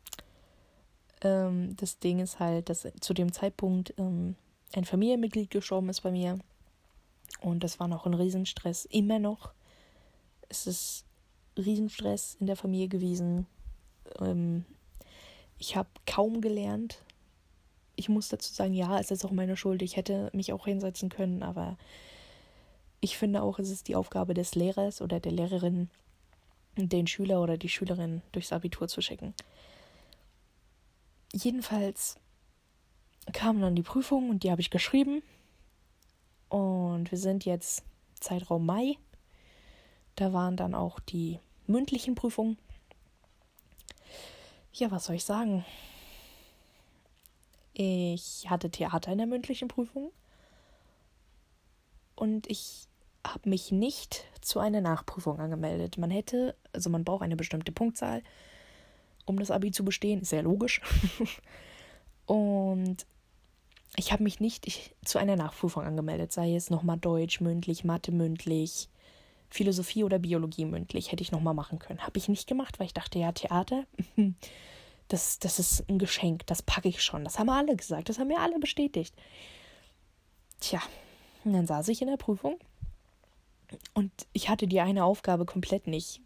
ähm, 1.21 1.75
das 1.77 1.99
Ding 1.99 2.19
ist 2.19 2.39
halt, 2.39 2.69
dass 2.69 2.87
zu 2.99 3.13
dem 3.13 3.31
Zeitpunkt 3.31 3.93
ähm, 3.97 4.35
ein 4.73 4.85
Familienmitglied 4.85 5.49
gestorben 5.49 5.89
ist 5.89 6.01
bei 6.01 6.11
mir. 6.11 6.37
Und 7.41 7.63
das 7.63 7.79
war 7.79 7.87
noch 7.87 8.05
ein 8.05 8.13
Riesenstress. 8.13 8.85
Immer 8.85 9.19
noch. 9.19 9.51
Es 10.49 10.67
ist 10.67 11.05
Riesenstress 11.57 12.35
in 12.39 12.47
der 12.47 12.55
Familie 12.57 12.89
gewesen. 12.89 13.47
Ähm, 14.19 14.65
ich 15.57 15.77
habe 15.77 15.89
kaum 16.05 16.41
gelernt. 16.41 16.99
Ich 17.95 18.09
muss 18.09 18.27
dazu 18.27 18.53
sagen, 18.53 18.73
ja, 18.73 18.99
es 18.99 19.11
ist 19.11 19.23
auch 19.23 19.31
meine 19.31 19.55
Schuld. 19.55 19.81
Ich 19.81 19.95
hätte 19.95 20.29
mich 20.33 20.51
auch 20.51 20.65
hinsetzen 20.65 21.09
können, 21.09 21.43
aber 21.43 21.77
ich 23.05 23.19
finde 23.19 23.43
auch, 23.43 23.59
es 23.59 23.69
ist 23.69 23.87
die 23.87 23.95
Aufgabe 23.95 24.33
des 24.33 24.55
Lehrers 24.55 24.99
oder 24.99 25.19
der 25.19 25.31
Lehrerin, 25.31 25.91
den 26.75 27.05
Schüler 27.05 27.39
oder 27.39 27.55
die 27.55 27.69
Schülerin 27.69 28.23
durchs 28.31 28.51
Abitur 28.51 28.87
zu 28.87 28.99
schicken. 28.99 29.35
Jedenfalls 31.31 32.17
kam 33.31 33.61
dann 33.61 33.75
die 33.75 33.83
Prüfung 33.83 34.31
und 34.31 34.41
die 34.41 34.49
habe 34.49 34.61
ich 34.61 34.71
geschrieben. 34.71 35.21
Und 36.49 37.11
wir 37.11 37.19
sind 37.19 37.45
jetzt 37.45 37.83
Zeitraum 38.19 38.65
Mai. 38.65 38.97
Da 40.15 40.33
waren 40.33 40.57
dann 40.57 40.73
auch 40.73 40.99
die 40.99 41.39
mündlichen 41.67 42.15
Prüfungen. 42.15 42.57
Ja, 44.73 44.89
was 44.89 45.05
soll 45.05 45.17
ich 45.17 45.25
sagen? 45.25 45.63
Ich 47.73 48.49
hatte 48.49 48.71
Theater 48.71 49.11
in 49.11 49.19
der 49.19 49.27
mündlichen 49.27 49.67
Prüfung 49.67 50.11
und 52.15 52.49
ich 52.49 52.87
habe 53.33 53.49
mich 53.49 53.71
nicht 53.71 54.25
zu 54.41 54.59
einer 54.59 54.81
Nachprüfung 54.81 55.39
angemeldet. 55.39 55.97
Man 55.97 56.11
hätte, 56.11 56.55
also 56.73 56.89
man 56.89 57.03
braucht 57.03 57.23
eine 57.23 57.35
bestimmte 57.35 57.71
Punktzahl, 57.71 58.21
um 59.25 59.39
das 59.39 59.51
Abi 59.51 59.71
zu 59.71 59.83
bestehen, 59.83 60.23
sehr 60.23 60.43
logisch. 60.43 60.81
und 62.25 63.05
ich 63.97 64.11
habe 64.11 64.23
mich 64.23 64.39
nicht 64.39 64.67
ich, 64.67 64.95
zu 65.03 65.17
einer 65.17 65.35
Nachprüfung 65.35 65.83
angemeldet, 65.83 66.31
sei 66.31 66.55
es 66.55 66.69
nochmal 66.69 66.97
Deutsch 66.97 67.41
mündlich, 67.41 67.83
Mathe 67.83 68.11
mündlich, 68.11 68.89
Philosophie 69.49 70.03
oder 70.03 70.19
Biologie 70.19 70.65
mündlich 70.65 71.11
hätte 71.11 71.23
ich 71.23 71.31
nochmal 71.31 71.53
machen 71.53 71.79
können. 71.79 72.01
Habe 72.01 72.17
ich 72.17 72.27
nicht 72.27 72.47
gemacht, 72.47 72.79
weil 72.79 72.87
ich 72.87 72.93
dachte, 72.93 73.19
ja, 73.19 73.31
Theater, 73.31 73.85
das, 75.07 75.39
das 75.39 75.59
ist 75.59 75.89
ein 75.89 75.97
Geschenk, 75.97 76.45
das 76.47 76.61
packe 76.61 76.89
ich 76.89 77.01
schon. 77.01 77.23
Das 77.23 77.39
haben 77.39 77.49
alle 77.49 77.75
gesagt, 77.75 78.09
das 78.09 78.19
haben 78.19 78.27
mir 78.27 78.39
alle 78.39 78.59
bestätigt. 78.59 79.15
Tja, 80.59 80.81
und 81.43 81.53
dann 81.53 81.67
saß 81.67 81.87
ich 81.89 82.01
in 82.01 82.09
der 82.09 82.17
Prüfung 82.17 82.57
und 83.93 84.11
ich 84.33 84.49
hatte 84.49 84.67
die 84.67 84.81
eine 84.81 85.05
Aufgabe 85.05 85.45
komplett 85.45 85.87
nicht, 85.87 86.21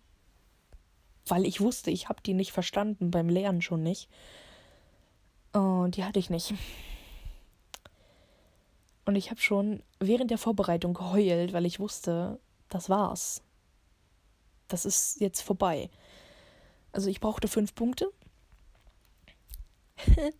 weil 1.25 1.45
ich 1.45 1.61
wusste, 1.61 1.91
ich 1.91 2.09
habe 2.09 2.21
die 2.21 2.33
nicht 2.33 2.51
verstanden, 2.51 3.11
beim 3.11 3.29
Lernen 3.29 3.61
schon 3.61 3.83
nicht. 3.83 4.09
Und 5.51 5.95
die 5.95 6.03
hatte 6.03 6.19
ich 6.19 6.29
nicht. 6.29 6.53
Und 9.05 9.15
ich 9.15 9.31
habe 9.31 9.41
schon 9.41 9.81
während 9.99 10.29
der 10.29 10.37
Vorbereitung 10.37 10.93
geheult, 10.93 11.53
weil 11.53 11.65
ich 11.65 11.79
wusste, 11.79 12.39
das 12.67 12.89
war's. 12.89 13.41
Das 14.67 14.85
ist 14.85 15.19
jetzt 15.19 15.41
vorbei. 15.41 15.89
Also 16.91 17.09
ich 17.09 17.19
brauchte 17.19 17.47
fünf 17.47 17.73
Punkte. 17.73 18.11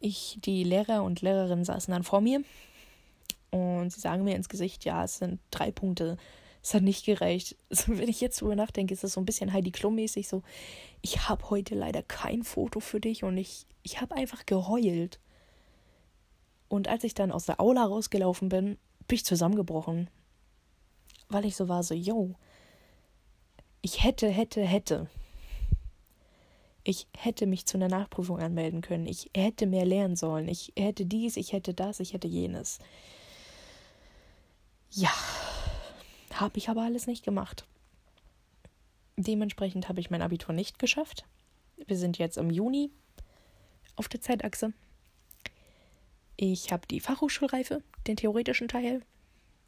ich, 0.00 0.38
die 0.40 0.62
Lehrer 0.62 1.02
und 1.02 1.20
Lehrerinnen 1.20 1.64
saßen 1.64 1.92
dann 1.92 2.04
vor 2.04 2.20
mir 2.20 2.42
und 3.50 3.90
sie 3.90 4.00
sagen 4.00 4.24
mir 4.24 4.36
ins 4.36 4.48
Gesicht, 4.48 4.84
ja, 4.84 5.04
es 5.04 5.18
sind 5.18 5.40
drei 5.50 5.70
Punkte. 5.70 6.16
Es 6.62 6.74
hat 6.74 6.82
nicht 6.82 7.04
gereicht. 7.06 7.56
Also, 7.70 7.98
wenn 7.98 8.08
ich 8.08 8.20
jetzt 8.20 8.40
drüber 8.40 8.56
nachdenke, 8.56 8.94
ist 8.94 9.04
das 9.04 9.12
so 9.12 9.20
ein 9.20 9.26
bisschen 9.26 9.52
Heidi 9.52 9.70
Klum-mäßig 9.70 10.28
so. 10.28 10.42
Ich 11.02 11.28
habe 11.28 11.50
heute 11.50 11.74
leider 11.74 12.02
kein 12.02 12.42
Foto 12.42 12.80
für 12.80 13.00
dich 13.00 13.24
und 13.24 13.36
ich, 13.36 13.66
ich 13.82 14.00
habe 14.00 14.16
einfach 14.16 14.46
geheult. 14.46 15.20
Und 16.68 16.88
als 16.88 17.04
ich 17.04 17.14
dann 17.14 17.32
aus 17.32 17.46
der 17.46 17.60
Aula 17.60 17.84
rausgelaufen 17.84 18.48
bin, 18.48 18.76
bin 19.06 19.14
ich 19.14 19.24
zusammengebrochen 19.24 20.10
weil 21.28 21.44
ich 21.44 21.56
so 21.56 21.68
war, 21.68 21.82
so, 21.82 21.94
yo, 21.94 22.34
ich 23.82 24.02
hätte, 24.02 24.28
hätte, 24.28 24.62
hätte. 24.64 25.08
Ich 26.84 27.06
hätte 27.16 27.46
mich 27.46 27.66
zu 27.66 27.76
einer 27.76 27.88
Nachprüfung 27.88 28.38
anmelden 28.38 28.80
können. 28.80 29.06
Ich 29.06 29.30
hätte 29.36 29.66
mehr 29.66 29.84
lernen 29.84 30.16
sollen. 30.16 30.48
Ich 30.48 30.72
hätte 30.76 31.04
dies, 31.04 31.36
ich 31.36 31.52
hätte 31.52 31.74
das, 31.74 32.00
ich 32.00 32.14
hätte 32.14 32.28
jenes. 32.28 32.78
Ja, 34.90 35.12
habe 36.34 36.58
ich 36.58 36.68
aber 36.68 36.82
alles 36.82 37.06
nicht 37.06 37.24
gemacht. 37.24 37.66
Dementsprechend 39.16 39.88
habe 39.88 40.00
ich 40.00 40.10
mein 40.10 40.22
Abitur 40.22 40.54
nicht 40.54 40.78
geschafft. 40.78 41.24
Wir 41.76 41.96
sind 41.96 42.18
jetzt 42.18 42.38
im 42.38 42.50
Juni 42.50 42.90
auf 43.96 44.08
der 44.08 44.20
Zeitachse. 44.20 44.72
Ich 46.36 46.72
habe 46.72 46.86
die 46.86 47.00
Fachhochschulreife, 47.00 47.82
den 48.06 48.16
theoretischen 48.16 48.68
Teil. 48.68 49.02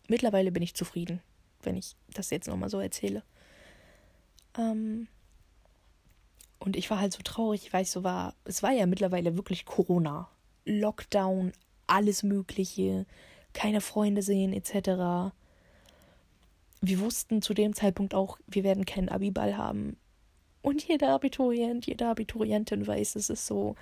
Mittlerweile 0.09 0.53
bin 0.53 0.63
ich 0.63 0.75
zufrieden 0.75 1.21
wenn 1.63 1.77
ich 1.77 1.97
das 2.13 2.31
jetzt 2.31 2.49
nochmal 2.49 2.71
so 2.71 2.81
erzähle. 2.81 3.23
Ähm, 4.57 5.09
und 6.59 6.77
ich 6.77 6.91
war 6.91 7.01
halt 7.01 7.13
so 7.13 7.23
traurig, 7.23 7.73
weil 7.73 7.83
ich 7.83 7.91
so 7.91 8.05
war, 8.05 8.35
es 8.45 8.63
war 8.63 8.73
ja 8.73 8.87
mittlerweile 8.87 9.37
wirklich 9.37 9.65
Corona. 9.65 10.29
Lockdown, 10.65 11.53
alles 11.87 12.23
Mögliche, 12.23 13.07
keine 13.53 13.81
Freunde 13.81 14.23
sehen, 14.23 14.53
etc. 14.53 15.33
Wir 16.81 17.01
wussten 17.01 17.43
zu 17.43 17.55
dem 17.55 17.75
Zeitpunkt 17.75 18.15
auch, 18.15 18.39
wir 18.47 18.65
werden 18.65 18.87
keinen 18.87 19.09
Abiball 19.09 19.57
haben. 19.57 19.97
Und 20.63 20.87
jeder 20.87 21.11
Abiturient, 21.11 21.87
jede 21.87 22.07
Abiturientin 22.07 22.87
weiß, 22.87 23.17
es 23.17 23.31
ist 23.31 23.47
so 23.47 23.77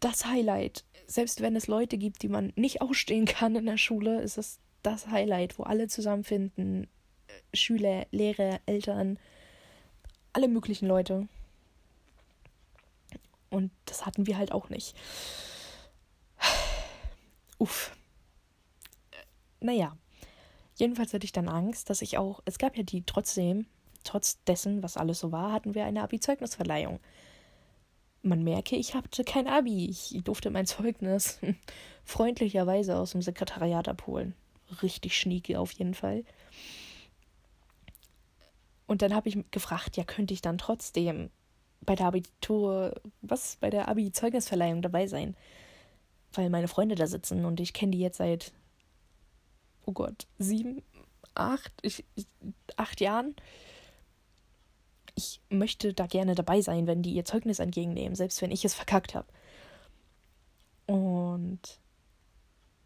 das 0.00 0.26
Highlight. 0.26 0.84
Selbst 1.06 1.40
wenn 1.40 1.56
es 1.56 1.66
Leute 1.66 1.98
gibt, 1.98 2.22
die 2.22 2.28
man 2.28 2.52
nicht 2.56 2.80
ausstehen 2.80 3.26
kann 3.26 3.56
in 3.56 3.66
der 3.66 3.78
Schule, 3.78 4.20
ist 4.20 4.38
es 4.38 4.58
das 4.82 5.08
Highlight, 5.08 5.58
wo 5.58 5.64
alle 5.64 5.88
zusammenfinden. 5.88 6.88
Schüler, 7.52 8.06
Lehrer, 8.12 8.60
Eltern, 8.66 9.18
alle 10.32 10.48
möglichen 10.48 10.86
Leute. 10.86 11.28
Und 13.50 13.70
das 13.84 14.06
hatten 14.06 14.26
wir 14.26 14.38
halt 14.38 14.52
auch 14.52 14.68
nicht. 14.68 14.94
Uff. 17.58 17.95
Naja, 19.66 19.96
Jedenfalls 20.76 21.14
hatte 21.14 21.24
ich 21.24 21.32
dann 21.32 21.48
Angst, 21.48 21.88
dass 21.88 22.02
ich 22.02 22.18
auch, 22.18 22.40
es 22.44 22.58
gab 22.58 22.76
ja 22.76 22.82
die 22.82 23.02
trotzdem, 23.02 23.66
trotz 24.04 24.42
dessen, 24.44 24.82
was 24.82 24.98
alles 24.98 25.18
so 25.18 25.32
war, 25.32 25.50
hatten 25.52 25.74
wir 25.74 25.86
eine 25.86 26.02
Abi-Zeugnisverleihung. 26.02 27.00
Man 28.22 28.44
merke, 28.44 28.76
ich 28.76 28.94
hatte 28.94 29.24
kein 29.24 29.48
Abi. 29.48 29.88
Ich 29.88 30.20
durfte 30.22 30.50
mein 30.50 30.66
Zeugnis 30.66 31.40
freundlicherweise 32.04 32.96
aus 32.96 33.12
dem 33.12 33.22
Sekretariat 33.22 33.88
abholen. 33.88 34.34
Richtig 34.82 35.16
schnieke 35.16 35.58
auf 35.58 35.72
jeden 35.72 35.94
Fall. 35.94 36.24
Und 38.86 39.00
dann 39.02 39.14
habe 39.14 39.28
ich 39.28 39.38
gefragt, 39.50 39.96
ja, 39.96 40.04
könnte 40.04 40.34
ich 40.34 40.42
dann 40.42 40.58
trotzdem 40.58 41.30
bei 41.80 41.94
der 41.94 42.06
Abitur, 42.06 43.00
was, 43.22 43.56
bei 43.60 43.70
der 43.70 43.88
Abi-Zeugnisverleihung 43.88 44.82
dabei 44.82 45.06
sein? 45.06 45.36
Weil 46.32 46.50
meine 46.50 46.68
Freunde 46.68 46.96
da 46.96 47.06
sitzen 47.06 47.44
und 47.44 47.60
ich 47.60 47.72
kenne 47.72 47.92
die 47.92 48.00
jetzt 48.00 48.18
seit, 48.18 48.52
oh 49.86 49.92
Gott, 49.92 50.26
sieben, 50.38 50.82
acht, 51.34 51.72
ich, 51.82 52.04
acht 52.76 53.00
Jahren. 53.00 53.34
Ich 55.14 55.40
möchte 55.48 55.94
da 55.94 56.06
gerne 56.06 56.34
dabei 56.34 56.60
sein, 56.60 56.86
wenn 56.86 57.02
die 57.02 57.14
ihr 57.14 57.24
Zeugnis 57.24 57.58
entgegennehmen, 57.58 58.14
selbst 58.14 58.42
wenn 58.42 58.50
ich 58.50 58.64
es 58.64 58.74
verkackt 58.74 59.14
habe. 59.14 59.26
Und 60.86 61.60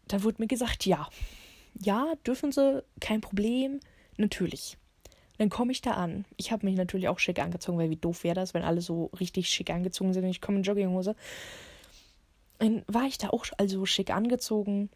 dann 0.07 0.23
wurde 0.23 0.41
mir 0.41 0.47
gesagt, 0.47 0.85
ja, 0.85 1.09
ja, 1.73 2.13
dürfen 2.25 2.51
sie, 2.51 2.83
kein 2.99 3.21
Problem, 3.21 3.79
natürlich. 4.17 4.77
Dann 5.37 5.49
komme 5.49 5.71
ich 5.71 5.81
da 5.81 5.91
an. 5.91 6.25
Ich 6.37 6.51
habe 6.51 6.65
mich 6.65 6.75
natürlich 6.75 7.07
auch 7.07 7.19
schick 7.19 7.39
angezogen, 7.39 7.77
weil 7.77 7.89
wie 7.89 7.95
doof 7.95 8.23
wäre 8.23 8.35
das, 8.35 8.53
wenn 8.53 8.63
alle 8.63 8.81
so 8.81 9.05
richtig 9.19 9.49
schick 9.49 9.71
angezogen 9.71 10.13
sind 10.13 10.23
und 10.23 10.29
ich 10.29 10.41
komme 10.41 10.57
in 10.57 10.63
Jogginghose. 10.63 11.15
Dann 12.59 12.83
war 12.87 13.05
ich 13.05 13.17
da 13.17 13.29
auch 13.29 13.45
also 13.57 13.85
schick 13.85 14.11
angezogen 14.11 14.89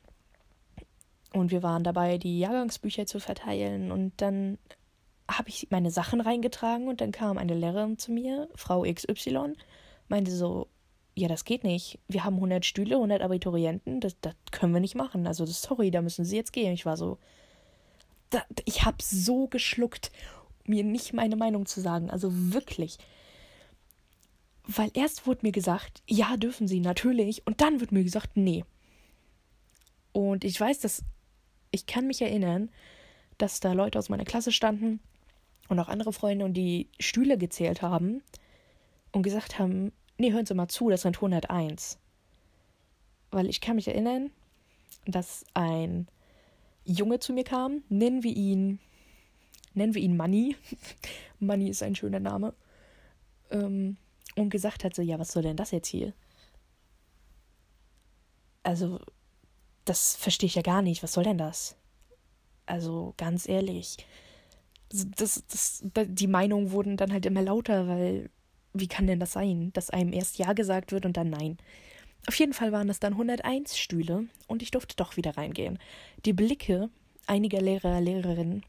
und 1.35 1.51
wir 1.51 1.63
waren 1.63 1.83
dabei, 1.83 2.17
die 2.17 2.39
Jahrgangsbücher 2.39 3.05
zu 3.05 3.19
verteilen 3.19 3.91
und 3.91 4.13
dann 4.21 4.57
habe 5.29 5.49
ich 5.49 5.67
meine 5.69 5.91
Sachen 5.91 6.21
reingetragen 6.21 6.87
und 6.87 7.01
dann 7.01 7.11
kam 7.11 7.37
eine 7.37 7.55
Lehrerin 7.55 7.97
zu 7.97 8.11
mir, 8.11 8.47
Frau 8.55 8.83
XY, 8.83 9.53
meinte 10.07 10.31
so, 10.31 10.67
ja, 11.15 11.27
das 11.27 11.45
geht 11.45 11.63
nicht. 11.63 11.99
Wir 12.07 12.23
haben 12.23 12.35
100 12.35 12.65
Stühle, 12.65 12.95
100 12.95 13.21
Abiturienten, 13.21 14.01
das, 14.01 14.15
das 14.21 14.35
können 14.51 14.73
wir 14.73 14.81
nicht 14.81 14.95
machen. 14.95 15.27
Also 15.27 15.45
sorry, 15.45 15.89
da 15.89 16.01
müssen 16.01 16.25
Sie 16.25 16.35
jetzt 16.35 16.53
gehen. 16.53 16.73
Ich 16.73 16.85
war 16.85 16.97
so, 16.97 17.17
da, 18.29 18.43
ich 18.65 18.85
habe 18.85 18.97
so 19.01 19.47
geschluckt, 19.47 20.11
mir 20.65 20.83
nicht 20.83 21.13
meine 21.13 21.35
Meinung 21.35 21.65
zu 21.65 21.81
sagen. 21.81 22.09
Also 22.09 22.29
wirklich. 22.31 22.97
Weil 24.67 24.91
erst 24.93 25.25
wurde 25.25 25.41
mir 25.43 25.51
gesagt, 25.51 26.01
ja, 26.07 26.37
dürfen 26.37 26.67
sie, 26.67 26.79
natürlich. 26.79 27.45
Und 27.45 27.61
dann 27.61 27.79
wird 27.79 27.91
mir 27.91 28.03
gesagt, 28.03 28.35
nee. 28.35 28.65
Und 30.11 30.43
ich 30.43 30.59
weiß, 30.59 30.79
dass 30.79 31.03
ich 31.75 31.85
kann 31.85 32.07
mich 32.07 32.21
erinnern, 32.21 32.69
dass 33.37 33.59
da 33.59 33.73
Leute 33.73 33.99
aus 33.99 34.09
meiner 34.09 34.25
Klasse 34.25 34.51
standen 34.51 34.99
und 35.67 35.79
auch 35.79 35.89
andere 35.89 36.13
Freunde 36.13 36.45
und 36.45 36.53
die 36.53 36.89
Stühle 36.99 37.37
gezählt 37.37 37.81
haben 37.81 38.23
und 39.11 39.23
gesagt 39.23 39.59
haben, 39.59 39.91
nee, 40.17 40.31
hören 40.31 40.45
Sie 40.45 40.53
mal 40.53 40.67
zu, 40.67 40.89
das 40.89 41.01
sind 41.01 41.17
101. 41.17 41.99
Weil 43.31 43.49
ich 43.49 43.61
kann 43.61 43.75
mich 43.75 43.87
erinnern, 43.87 44.31
dass 45.05 45.45
ein 45.53 46.07
Junge 46.85 47.19
zu 47.19 47.33
mir 47.33 47.43
kam, 47.43 47.83
nennen 47.89 48.23
wir 48.23 48.35
ihn, 48.35 48.79
nennen 49.73 49.93
wir 49.93 50.01
ihn 50.01 50.17
Money. 50.17 50.55
Money 51.39 51.69
ist 51.69 51.83
ein 51.83 51.95
schöner 51.95 52.19
Name. 52.19 52.53
Ähm, 53.51 53.97
und 54.35 54.49
gesagt 54.49 54.83
hat 54.83 54.95
so, 54.95 55.01
ja, 55.01 55.19
was 55.19 55.31
soll 55.31 55.43
denn 55.43 55.57
das 55.57 55.71
jetzt 55.71 55.87
hier? 55.87 56.13
Also, 58.63 58.99
das 59.85 60.15
verstehe 60.15 60.47
ich 60.47 60.55
ja 60.55 60.61
gar 60.61 60.81
nicht. 60.81 61.03
Was 61.03 61.13
soll 61.13 61.23
denn 61.23 61.37
das? 61.37 61.75
Also, 62.65 63.13
ganz 63.17 63.47
ehrlich. 63.47 63.97
Das, 64.89 65.43
das, 65.47 65.83
die 65.83 66.27
Meinungen 66.27 66.71
wurden 66.71 66.97
dann 66.97 67.11
halt 67.11 67.25
immer 67.25 67.41
lauter, 67.41 67.87
weil 67.87 68.29
wie 68.73 68.87
kann 68.87 69.07
denn 69.07 69.19
das 69.19 69.33
sein, 69.33 69.71
dass 69.73 69.89
einem 69.89 70.13
erst 70.13 70.37
Ja 70.37 70.53
gesagt 70.53 70.91
wird 70.91 71.05
und 71.05 71.17
dann 71.17 71.29
Nein? 71.29 71.57
Auf 72.27 72.35
jeden 72.35 72.53
Fall 72.53 72.71
waren 72.71 72.89
es 72.89 72.99
dann 72.99 73.13
101 73.13 73.77
Stühle 73.77 74.25
und 74.47 74.61
ich 74.61 74.71
durfte 74.71 74.95
doch 74.95 75.15
wieder 75.15 75.37
reingehen. 75.37 75.79
Die 76.25 76.33
Blicke 76.33 76.89
einiger 77.27 77.61
Lehrer, 77.61 78.01
Lehrerinnen 78.01 78.63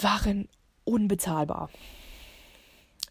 waren 0.00 0.48
unbezahlbar. 0.84 1.70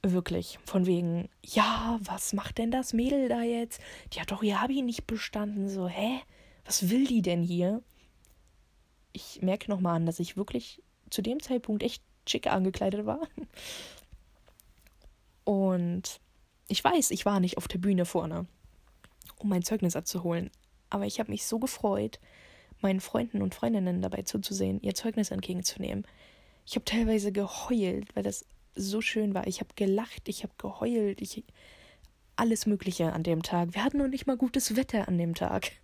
Wirklich. 0.05 0.59
Von 0.65 0.85
wegen, 0.85 1.29
ja, 1.43 1.99
was 2.03 2.33
macht 2.33 2.57
denn 2.57 2.71
das 2.71 2.93
Mädel 2.93 3.29
da 3.29 3.41
jetzt? 3.41 3.81
Die 4.11 4.19
hat 4.19 4.31
doch 4.31 4.43
ihr 4.43 4.59
Abi 4.59 4.81
nicht 4.81 5.07
bestanden. 5.07 5.69
So, 5.69 5.87
hä? 5.87 6.19
Was 6.65 6.89
will 6.89 7.07
die 7.07 7.21
denn 7.21 7.41
hier? 7.41 7.81
Ich 9.13 9.41
merke 9.41 9.71
nochmal 9.71 9.95
an, 9.95 10.05
dass 10.05 10.19
ich 10.19 10.37
wirklich 10.37 10.81
zu 11.09 11.21
dem 11.21 11.41
Zeitpunkt 11.41 11.83
echt 11.83 12.03
schick 12.27 12.47
angekleidet 12.47 13.05
war. 13.05 13.21
Und 15.45 16.19
ich 16.67 16.83
weiß, 16.83 17.11
ich 17.11 17.25
war 17.25 17.39
nicht 17.39 17.57
auf 17.57 17.67
der 17.67 17.77
Bühne 17.79 18.05
vorne 18.05 18.47
um 19.43 19.49
mein 19.49 19.63
Zeugnis 19.63 19.95
abzuholen. 19.95 20.49
Aber 20.89 21.05
ich 21.05 21.19
habe 21.19 21.31
mich 21.31 21.45
so 21.45 21.59
gefreut, 21.59 22.19
meinen 22.81 23.01
Freunden 23.01 23.41
und 23.41 23.53
Freundinnen 23.53 24.01
dabei 24.01 24.23
zuzusehen, 24.23 24.81
ihr 24.81 24.95
Zeugnis 24.95 25.31
entgegenzunehmen. 25.31 26.05
Ich 26.65 26.75
habe 26.75 26.85
teilweise 26.85 27.31
geheult, 27.31 28.15
weil 28.15 28.23
das 28.23 28.45
so 28.75 29.01
schön 29.01 29.33
war. 29.33 29.47
Ich 29.47 29.59
habe 29.59 29.71
gelacht, 29.75 30.27
ich 30.27 30.43
habe 30.43 30.53
geheult, 30.57 31.21
ich 31.21 31.43
alles 32.35 32.65
Mögliche 32.65 33.13
an 33.13 33.23
dem 33.23 33.43
Tag. 33.43 33.73
Wir 33.73 33.83
hatten 33.83 33.97
noch 33.97 34.07
nicht 34.07 34.25
mal 34.25 34.37
gutes 34.37 34.75
Wetter 34.75 35.07
an 35.07 35.17
dem 35.17 35.35
Tag. 35.35 35.71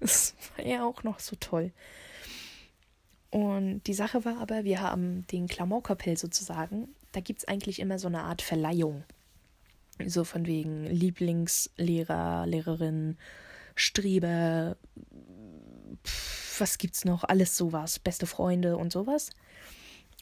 Das 0.00 0.34
war 0.56 0.66
ja 0.66 0.84
auch 0.84 1.04
noch 1.04 1.20
so 1.20 1.36
toll. 1.38 1.72
Und 3.30 3.82
die 3.86 3.94
Sache 3.94 4.24
war 4.24 4.40
aber, 4.40 4.64
wir 4.64 4.80
haben 4.80 5.26
den 5.28 5.46
Klamaukkapell 5.46 6.16
sozusagen. 6.16 6.88
Da 7.12 7.20
gibt 7.20 7.40
es 7.40 7.48
eigentlich 7.48 7.78
immer 7.78 7.98
so 7.98 8.08
eine 8.08 8.22
Art 8.22 8.42
Verleihung. 8.42 9.04
So 10.04 10.24
von 10.24 10.46
wegen 10.46 10.86
Lieblingslehrer, 10.86 12.46
Lehrerin, 12.46 13.18
Streber, 13.74 14.76
was 16.58 16.78
gibt's 16.78 17.04
noch? 17.04 17.24
Alles 17.24 17.56
sowas, 17.56 17.98
beste 17.98 18.26
Freunde 18.26 18.76
und 18.76 18.92
sowas. 18.92 19.30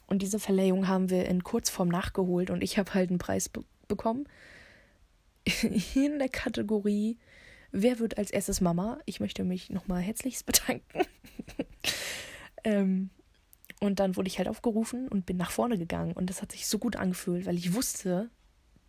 Und 0.06 0.22
diese 0.22 0.38
Verleihung 0.38 0.88
haben 0.88 1.10
wir 1.10 1.26
in 1.26 1.42
Kurzform 1.42 1.88
nachgeholt 1.88 2.50
und 2.50 2.62
ich 2.62 2.78
habe 2.78 2.94
halt 2.94 3.10
einen 3.10 3.18
Preis 3.18 3.48
be 3.48 3.64
bekommen. 3.88 4.28
In 5.94 6.18
der 6.18 6.28
Kategorie 6.28 7.18
Wer 7.78 7.98
wird 7.98 8.16
als 8.16 8.30
erstes 8.30 8.62
Mama? 8.62 8.98
Ich 9.04 9.20
möchte 9.20 9.44
mich 9.44 9.68
nochmal 9.68 10.00
herzlichst 10.00 10.46
bedanken. 10.46 11.02
ähm, 12.64 13.10
und 13.80 14.00
dann 14.00 14.16
wurde 14.16 14.28
ich 14.28 14.38
halt 14.38 14.48
aufgerufen 14.48 15.08
und 15.08 15.26
bin 15.26 15.36
nach 15.36 15.50
vorne 15.50 15.76
gegangen. 15.76 16.12
Und 16.12 16.30
das 16.30 16.40
hat 16.40 16.52
sich 16.52 16.66
so 16.66 16.78
gut 16.78 16.96
angefühlt, 16.96 17.44
weil 17.44 17.58
ich 17.58 17.74
wusste, 17.74 18.30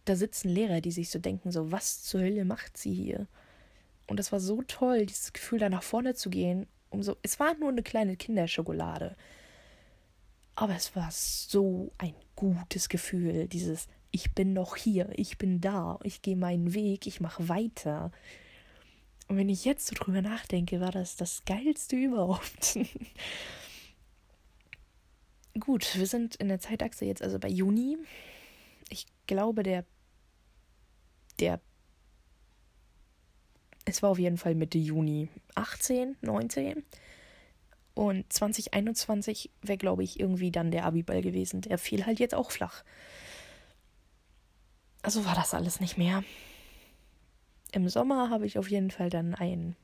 da 0.06 0.15
sitzen 0.15 0.47
Lehrer, 0.47 0.80
die 0.80 0.91
sich 0.91 1.10
so 1.10 1.19
denken, 1.19 1.51
so, 1.51 1.69
was 1.69 2.03
zur 2.03 2.21
Hölle 2.21 2.45
macht 2.45 2.77
sie 2.77 2.93
hier? 2.93 3.27
Und 4.08 4.19
das 4.19 4.32
war 4.32 4.39
so 4.39 4.62
toll, 4.62 5.06
dieses 5.06 5.34
Gefühl, 5.34 5.60
da 5.60 5.67
nach 5.69 5.84
vorne 5.84 6.15
zu 6.15 6.30
gehen. 6.30 6.65
Um 6.89 7.03
so, 7.03 7.17
es 7.23 7.41
war 7.41 7.56
nur 7.56 7.67
eine 7.67 7.84
kleine 7.84 8.15
Kinderschokolade. 8.15 9.17
Aber 10.60 10.76
es 10.76 10.96
war 10.96 11.10
so 11.12 11.93
ein 12.00 12.15
gutes 12.36 12.89
Gefühl, 12.89 13.48
dieses, 13.48 13.88
ich 14.10 14.34
bin 14.34 14.54
noch 14.54 14.76
hier, 14.76 15.08
ich 15.15 15.38
bin 15.38 15.62
da, 15.62 16.00
ich 16.02 16.24
gehe 16.24 16.36
meinen 16.36 16.74
Weg, 16.74 17.06
ich 17.06 17.22
mache 17.22 17.48
weiter. 17.48 18.12
Und 19.28 19.38
wenn 19.38 19.50
ich 19.50 19.65
jetzt 19.65 19.86
so 19.86 19.93
drüber 19.93 20.24
nachdenke, 20.24 20.82
war 20.82 20.91
das 20.91 21.15
das 21.15 21.46
Geilste 21.46 21.96
überhaupt. 21.96 22.80
Gut, 25.60 25.96
wir 25.96 26.08
sind 26.08 26.36
in 26.38 26.48
der 26.48 26.60
Zeitachse 26.60 27.06
jetzt 27.06 27.22
also 27.22 27.38
bei 27.38 27.50
Juni. 27.50 28.00
Ich 28.89 29.06
glaube, 29.28 29.62
der 29.62 29.86
der 31.39 31.62
es 33.86 34.02
war 34.02 34.10
auf 34.10 34.17
jeden 34.17 34.38
Fall 34.38 34.56
Mitte 34.56 34.80
Juni 34.80 35.30
18, 35.54 36.17
19. 36.22 36.84
Und 37.98 38.32
2021 38.32 39.50
wäre, 39.64 39.80
glaube 39.80 40.04
ich, 40.04 40.20
irgendwie 40.20 40.52
dann 40.52 40.70
der 40.70 40.86
Abiball 40.86 41.24
gewesen. 41.24 41.62
Der 41.62 41.80
fiel 41.80 42.06
halt 42.06 42.20
jetzt 42.20 42.36
auch 42.36 42.52
flach. 42.52 42.84
Also 45.02 45.26
war 45.26 45.34
das 45.34 45.56
alles 45.56 45.80
nicht 45.80 45.98
mehr. 45.98 46.24
Im 47.72 47.90
Sommer 47.90 48.30
habe 48.30 48.46
ich 48.46 48.60
auf 48.60 48.70
jeden 48.70 48.92
Fall 48.92 49.10
dann 49.10 49.34
einen 49.34 49.76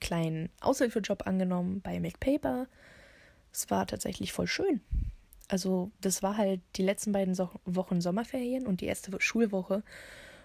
kleinen 0.00 0.48
Aushilfejob 0.60 1.26
angenommen 1.26 1.80
bei 1.80 1.98
McPaper. 1.98 2.68
Es 3.52 3.68
war 3.70 3.88
tatsächlich 3.88 4.32
voll 4.32 4.46
schön. 4.46 4.80
Also 5.48 5.90
das 6.02 6.22
war 6.22 6.36
halt 6.36 6.60
die 6.76 6.84
letzten 6.84 7.10
beiden 7.10 7.34
so 7.34 7.50
Wochen 7.64 8.00
Sommerferien 8.00 8.68
und 8.68 8.80
die 8.80 8.86
erste 8.86 9.10
Schulwoche. 9.20 9.82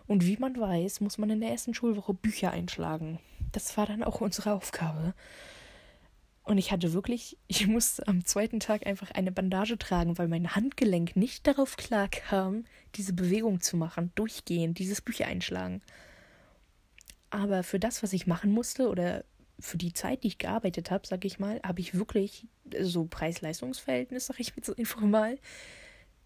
Und 0.08 0.26
wie 0.26 0.38
man 0.38 0.60
weiß, 0.60 1.02
muss 1.02 1.20
man 1.20 1.30
in 1.30 1.40
der 1.40 1.52
ersten 1.52 1.76
Schulwoche 1.76 2.16
Bücher 2.16 2.50
einschlagen. 2.50 3.20
Das 3.52 3.78
war 3.78 3.86
dann 3.86 4.04
auch 4.04 4.22
unsere 4.22 4.54
Aufgabe. 4.54 5.14
Und 6.50 6.58
ich 6.58 6.72
hatte 6.72 6.94
wirklich, 6.94 7.38
ich 7.46 7.68
musste 7.68 8.08
am 8.08 8.26
zweiten 8.26 8.60
Tag 8.60 8.88
einfach 8.88 9.12
eine 9.12 9.32
Bandage 9.32 9.78
tragen, 9.78 10.18
weil 10.18 10.28
mein 10.28 10.56
Handgelenk 10.56 11.16
nicht 11.16 11.46
darauf 11.46 11.78
klarkam, 11.78 12.66
diese 12.96 13.14
Bewegung 13.14 13.62
zu 13.62 13.78
machen, 13.78 14.12
durchgehend, 14.16 14.80
dieses 14.80 15.00
Bücher 15.00 15.28
einschlagen. 15.28 15.84
Aber 17.30 17.62
für 17.62 17.78
das, 17.78 18.02
was 18.02 18.14
ich 18.14 18.26
machen 18.26 18.52
musste 18.52 18.90
oder 18.90 19.26
für 19.60 19.78
die 19.78 19.94
Zeit, 19.94 20.24
die 20.24 20.30
ich 20.30 20.40
gearbeitet 20.40 20.90
habe, 20.90 21.06
sag 21.06 21.24
ich 21.24 21.38
mal, 21.38 21.62
habe 21.64 21.82
ich 21.82 21.94
wirklich 21.94 22.48
so 22.82 23.06
Preis-Leistungs-Verhältnis, 23.06 24.26
sag 24.26 24.40
ich 24.40 24.52
jetzt 24.56 24.76
einfach 24.76 25.02
mal, 25.02 25.38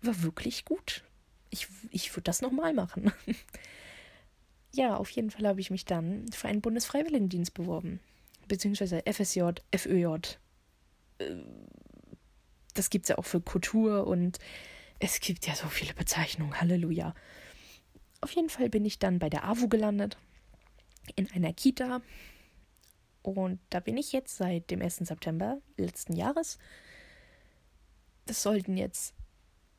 war 0.04 0.24
wirklich 0.24 0.64
gut. 0.64 1.04
Ich, 1.50 1.68
ich 1.92 2.10
würde 2.14 2.24
das 2.24 2.42
nochmal 2.42 2.74
machen. 2.74 3.12
ja, 4.74 4.96
auf 4.96 5.10
jeden 5.10 5.32
Fall 5.32 5.46
habe 5.46 5.60
ich 5.60 5.70
mich 5.70 5.84
dann 5.84 6.32
für 6.32 6.48
einen 6.48 6.62
Bundesfreiwilligendienst 6.62 7.54
beworben. 7.54 8.00
Beziehungsweise 8.48 9.04
FSJ, 9.06 9.42
FÖJ. 9.76 10.38
Äh, 11.20 11.36
das 12.74 12.90
gibt 12.90 13.06
es 13.06 13.10
ja 13.10 13.18
auch 13.18 13.26
für 13.26 13.42
Kultur 13.42 14.08
und 14.08 14.40
es 15.00 15.20
gibt 15.20 15.46
ja 15.46 15.56
so 15.56 15.68
viele 15.68 15.94
Bezeichnungen. 15.94 16.60
Halleluja. 16.60 17.14
Auf 18.22 18.32
jeden 18.32 18.50
Fall 18.50 18.70
bin 18.70 18.86
ich 18.86 19.00
dann 19.00 19.20
bei 19.20 19.30
der 19.30 19.44
AWU 19.44 19.68
gelandet. 19.68 20.18
In 21.16 21.30
einer 21.32 21.54
Kita. 21.54 22.02
Und 23.22 23.60
da 23.70 23.80
bin 23.80 23.98
ich 23.98 24.12
jetzt 24.12 24.38
seit 24.38 24.72
dem 24.72 24.82
1. 24.82 24.98
September 24.98 25.62
letzten 25.78 26.14
Jahres. 26.14 26.58
Das 28.26 28.42
sollten 28.42 28.78
jetzt. 28.78 29.14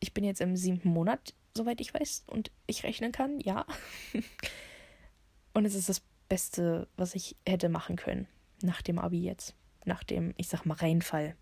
Ich 0.01 0.13
bin 0.13 0.25
jetzt 0.25 0.41
im 0.41 0.57
siebten 0.57 0.91
Monat, 0.91 1.35
soweit 1.57 1.81
ich 1.81 1.95
weiß, 1.95 2.25
und 2.27 2.51
ich 2.67 2.85
rechnen 2.85 3.13
kann, 3.13 3.41
ja. 3.41 3.65
und 5.55 5.65
es 5.65 5.75
ist 5.75 5.89
das 5.89 6.03
Beste, 6.29 6.89
was 6.97 7.15
ich 7.15 7.37
hätte 7.47 7.69
machen 7.71 7.97
können. 7.97 8.29
Nach 8.65 8.81
dem 8.81 8.99
Abi 8.99 9.23
jetzt. 9.23 9.55
Nach 9.85 10.03
dem, 10.03 10.33
ich 10.39 10.49
sag 10.49 10.65
mal, 10.65 10.75
Reinfall. 10.75 11.37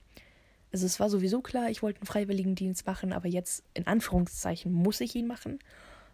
Also 0.73 0.87
es 0.87 0.99
war 0.99 1.09
sowieso 1.09 1.41
klar, 1.41 1.71
ich 1.71 1.83
wollte 1.83 2.01
einen 2.01 2.07
Freiwilligendienst 2.07 2.85
machen, 2.85 3.13
aber 3.13 3.29
jetzt 3.29 3.63
in 3.75 3.87
Anführungszeichen 3.87 4.73
muss 4.73 5.01
ich 5.01 5.15
ihn 5.15 5.29
machen, 5.29 5.61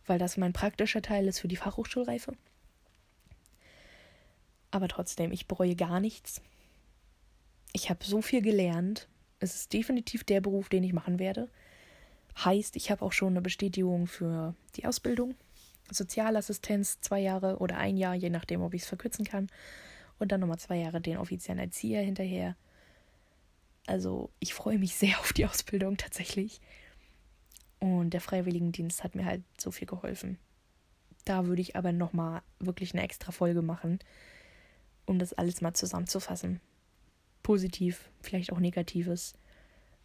weil 0.04 0.18
das 0.18 0.36
mein 0.36 0.52
praktischer 0.52 1.00
Teil 1.00 1.26
ist 1.26 1.38
für 1.38 1.48
die 1.48 1.56
Fachhochschulreife. 1.56 2.32
Aber 4.70 4.88
trotzdem, 4.88 5.32
ich 5.32 5.48
bereue 5.48 5.76
gar 5.76 5.98
nichts. 5.98 6.42
Ich 7.72 7.88
habe 7.88 8.04
so 8.04 8.20
viel 8.20 8.42
gelernt. 8.42 9.08
Es 9.40 9.54
ist 9.54 9.72
definitiv 9.72 10.24
der 10.24 10.42
Beruf, 10.42 10.68
den 10.68 10.84
ich 10.84 10.92
machen 10.92 11.18
werde. 11.18 11.48
Heißt, 12.44 12.76
ich 12.76 12.90
habe 12.90 13.02
auch 13.02 13.12
schon 13.12 13.32
eine 13.32 13.40
Bestätigung 13.40 14.06
für 14.06 14.54
die 14.76 14.84
Ausbildung. 14.84 15.36
Sozialassistenz 15.90 17.00
zwei 17.00 17.20
Jahre 17.20 17.58
oder 17.58 17.78
ein 17.78 17.96
Jahr, 17.96 18.14
je 18.14 18.28
nachdem, 18.28 18.60
ob 18.60 18.74
ich 18.74 18.82
es 18.82 18.88
verkürzen 18.88 19.24
kann. 19.24 19.48
Und 20.18 20.32
dann 20.32 20.40
nochmal 20.40 20.58
zwei 20.58 20.76
Jahre 20.76 21.00
den 21.00 21.18
offiziellen 21.18 21.60
Erzieher 21.60 22.02
hinterher. 22.02 22.56
Also 23.86 24.30
ich 24.40 24.54
freue 24.54 24.78
mich 24.78 24.94
sehr 24.94 25.18
auf 25.20 25.32
die 25.32 25.46
Ausbildung 25.46 25.96
tatsächlich. 25.96 26.60
Und 27.80 28.10
der 28.10 28.20
Freiwilligendienst 28.20 29.04
hat 29.04 29.14
mir 29.14 29.24
halt 29.24 29.42
so 29.56 29.70
viel 29.70 29.86
geholfen. 29.86 30.38
Da 31.24 31.46
würde 31.46 31.62
ich 31.62 31.76
aber 31.76 31.92
nochmal 31.92 32.42
wirklich 32.58 32.92
eine 32.92 33.02
extra 33.02 33.32
Folge 33.32 33.62
machen, 33.62 33.98
um 35.06 35.18
das 35.18 35.32
alles 35.32 35.60
mal 35.60 35.74
zusammenzufassen. 35.74 36.60
Positiv, 37.42 38.10
vielleicht 38.20 38.52
auch 38.52 38.58
Negatives, 38.58 39.34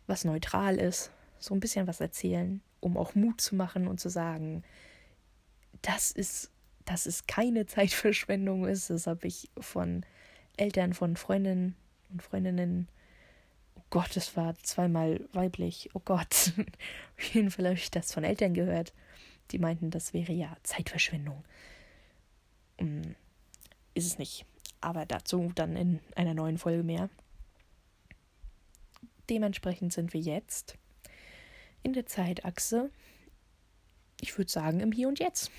was 0.06 0.26
neutral 0.26 0.76
ist, 0.76 1.12
so 1.39 1.54
ein 1.54 1.60
bisschen 1.60 1.88
was 1.88 1.99
erzählen, 1.99 2.62
um 2.80 2.97
auch 2.97 3.15
Mut 3.15 3.41
zu 3.41 3.56
machen 3.56 3.88
und 3.88 3.99
zu 3.99 4.10
sagen, 4.10 4.63
das 5.82 6.12
ist, 6.12 6.52
dass 6.86 7.06
es 7.06 7.28
keine 7.28 7.65
Zeitverschwendung 7.67 8.67
ist. 8.67 8.89
Das 8.89 9.08
habe 9.08 9.28
ich 9.28 9.50
von 9.60 10.06
Eltern, 10.58 10.93
von 10.93 11.15
Freundinnen 11.15 11.76
und 12.12 12.22
Freundinnen 12.22 12.88
Gott, 13.93 14.17
es 14.17 14.36
war 14.36 14.58
zweimal 14.63 15.24
weiblich. 15.34 15.91
Oh 15.93 16.02
Gott. 16.04 16.54
Auf 17.17 17.24
jeden 17.32 17.52
Fall 17.52 17.65
habe 17.65 17.76
ich 17.76 17.91
das 17.91 18.12
von 18.12 18.24
Eltern 18.24 18.56
gehört. 18.56 18.91
Die 19.52 19.60
meinten, 19.60 19.91
das 19.91 20.15
wäre 20.15 20.34
ja 20.34 20.58
Zeitverschwendung. 20.63 21.43
Um, 22.78 23.04
ist 23.93 24.08
es 24.08 24.17
nicht. 24.17 24.48
Aber 24.82 25.06
dazu 25.06 25.52
dann 25.54 25.76
in 25.76 26.00
einer 26.15 26.34
neuen 26.34 26.58
Folge 26.58 26.82
mehr. 26.82 27.08
Dementsprechend 29.30 29.93
sind 29.93 30.13
wir 30.13 30.22
jetzt 30.22 30.76
in 31.84 31.93
der 31.93 32.08
Zeitachse, 32.08 32.89
ich 34.22 34.36
würde 34.39 34.50
sagen, 34.50 34.80
im 34.80 34.91
Hier 34.91 35.08
und 35.08 35.19
Jetzt. 35.19 35.52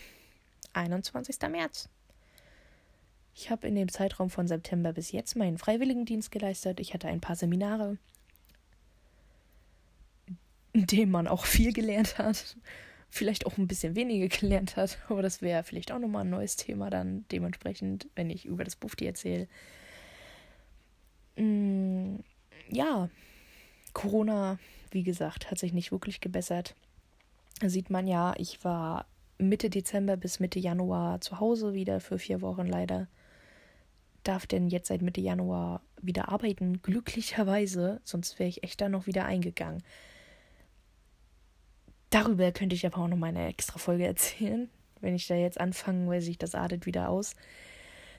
21. 0.75 1.37
März. 1.51 1.89
Ich 3.35 3.51
habe 3.51 3.67
in 3.67 3.75
dem 3.75 3.89
Zeitraum 3.89 4.31
von 4.31 4.47
September 4.47 4.93
bis 4.93 5.11
jetzt 5.11 5.37
meinen 5.37 5.59
Freiwilligendienst 5.59 6.31
geleistet. 6.31 6.79
Ich 6.79 6.95
hatte 6.95 7.09
ein 7.09 7.21
paar 7.21 7.37
Seminare 7.37 7.99
in 10.75 10.87
dem 10.87 11.11
man 11.11 11.27
auch 11.27 11.47
viel 11.47 11.73
gelernt 11.73 12.19
hat. 12.19 12.57
Vielleicht 13.09 13.47
auch 13.47 13.57
ein 13.57 13.69
bisschen 13.69 13.95
weniger 13.95 14.29
gelernt 14.37 14.77
hat, 14.77 14.99
aber 15.09 15.23
das 15.23 15.41
wäre 15.41 15.63
vielleicht 15.63 15.93
auch 15.93 16.01
nochmal 16.01 16.25
ein 16.25 16.31
neues 16.31 16.57
Thema 16.57 16.91
dann 16.91 17.25
dementsprechend, 17.31 18.09
wenn 18.17 18.29
ich 18.29 18.45
über 18.45 18.65
das 18.65 18.77
Bufti 18.77 19.07
erzähle. 19.07 19.49
Mm, 21.37 22.17
ja, 22.69 23.09
Corona, 23.93 24.59
wie 24.91 25.05
gesagt, 25.05 25.51
hat 25.51 25.59
sich 25.59 25.73
nicht 25.73 25.93
wirklich 25.93 26.21
gebessert. 26.21 26.75
Sieht 27.65 27.89
man 27.89 28.09
ja, 28.09 28.35
ich 28.37 28.65
war 28.65 29.07
Mitte 29.39 29.71
Dezember 29.71 30.17
bis 30.17 30.41
Mitte 30.41 30.59
Januar 30.59 31.21
zu 31.21 31.41
Hause 31.41 31.75
wieder 31.75 32.01
für 32.01 32.19
vier 32.19 32.41
Wochen 32.41 32.67
leider. 32.67 33.09
Darf 34.23 34.47
denn 34.47 34.69
jetzt 34.69 34.89
seit 34.89 35.03
Mitte 35.03 35.21
Januar 35.21 35.83
wieder 36.01 36.29
arbeiten, 36.29 36.81
glücklicherweise, 36.83 38.01
sonst 38.05 38.39
wäre 38.39 38.49
ich 38.49 38.63
echt 38.63 38.81
da 38.81 38.89
noch 38.89 39.07
wieder 39.07 39.25
eingegangen. 39.25 39.83
Darüber 42.11 42.53
könnte 42.53 42.77
ich 42.77 42.87
aber 42.87 42.99
auch 42.99 43.09
noch 43.09 43.17
mal 43.17 43.27
eine 43.27 43.49
extra 43.49 43.79
Folge 43.79 44.07
erzählen. 44.07 44.71
Wenn 45.01 45.17
ich 45.17 45.27
da 45.27 45.35
jetzt 45.35 45.61
anfange, 45.61 46.09
weil 46.09 46.21
sich 46.21 46.39
das 46.39 46.55
adet 46.55 46.87
wieder 46.87 47.09
aus. 47.09 47.35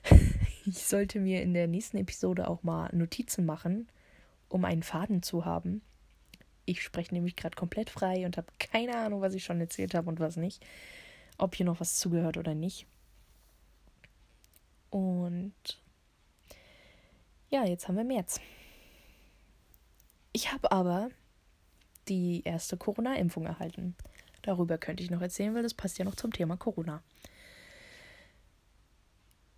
ich 0.66 0.78
sollte 0.84 1.18
mir 1.18 1.42
in 1.42 1.54
der 1.54 1.66
nächsten 1.66 1.96
Episode 1.96 2.48
auch 2.48 2.62
mal 2.62 2.90
Notizen 2.92 3.46
machen, 3.46 3.88
um 4.48 4.64
einen 4.64 4.82
Faden 4.82 5.22
zu 5.22 5.44
haben. 5.44 5.80
Ich 6.66 6.82
spreche 6.82 7.14
nämlich 7.14 7.36
gerade 7.36 7.56
komplett 7.56 7.90
frei 7.90 8.26
und 8.26 8.36
habe 8.36 8.48
keine 8.58 8.96
Ahnung, 8.96 9.22
was 9.22 9.34
ich 9.34 9.44
schon 9.44 9.60
erzählt 9.60 9.94
habe 9.94 10.08
und 10.08 10.20
was 10.20 10.36
nicht. 10.36 10.64
Ob 11.38 11.54
hier 11.54 11.66
noch 11.66 11.80
was 11.80 11.98
zugehört 11.98 12.36
oder 12.36 12.54
nicht. 12.54 12.86
Und 14.90 15.54
ja, 17.50 17.64
jetzt 17.64 17.88
haben 17.88 17.96
wir 17.96 18.04
März. 18.04 18.40
Ich 20.32 20.52
habe 20.52 20.72
aber 20.72 21.10
die 22.08 22.42
erste 22.44 22.76
Corona-Impfung 22.76 23.46
erhalten. 23.46 23.96
Darüber 24.42 24.78
könnte 24.78 25.02
ich 25.02 25.10
noch 25.10 25.20
erzählen, 25.20 25.54
weil 25.54 25.62
das 25.62 25.74
passt 25.74 25.98
ja 25.98 26.04
noch 26.04 26.14
zum 26.14 26.32
Thema 26.32 26.56
Corona. 26.56 27.02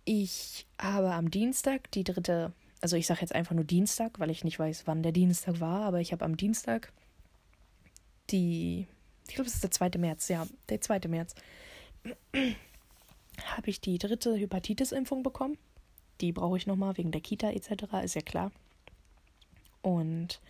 Ich 0.05 0.65
habe 0.81 1.11
am 1.11 1.29
Dienstag 1.29 1.91
die 1.91 2.03
dritte, 2.03 2.51
also 2.81 2.95
ich 2.95 3.05
sage 3.05 3.21
jetzt 3.21 3.35
einfach 3.35 3.53
nur 3.53 3.65
Dienstag, 3.65 4.19
weil 4.19 4.31
ich 4.31 4.43
nicht 4.43 4.57
weiß, 4.57 4.87
wann 4.87 5.03
der 5.03 5.11
Dienstag 5.11 5.59
war, 5.59 5.83
aber 5.83 5.99
ich 5.99 6.11
habe 6.11 6.25
am 6.25 6.37
Dienstag 6.37 6.91
die, 8.31 8.87
ich 9.27 9.35
glaube, 9.35 9.47
es 9.47 9.55
ist 9.55 9.63
der 9.63 9.71
2. 9.71 9.91
März, 9.99 10.27
ja, 10.29 10.47
der 10.69 10.81
2. 10.81 11.01
März, 11.07 11.35
habe 12.33 13.69
ich 13.69 13.81
die 13.81 13.97
dritte 13.97 14.35
Hepatitis-Impfung 14.35 15.23
bekommen. 15.23 15.57
Die 16.21 16.31
brauche 16.31 16.57
ich 16.57 16.67
nochmal 16.67 16.97
wegen 16.97 17.11
der 17.11 17.21
Kita 17.21 17.49
etc., 17.49 17.85
ist 18.03 18.15
ja 18.15 18.21
klar. 18.21 18.51
Und 19.81 20.41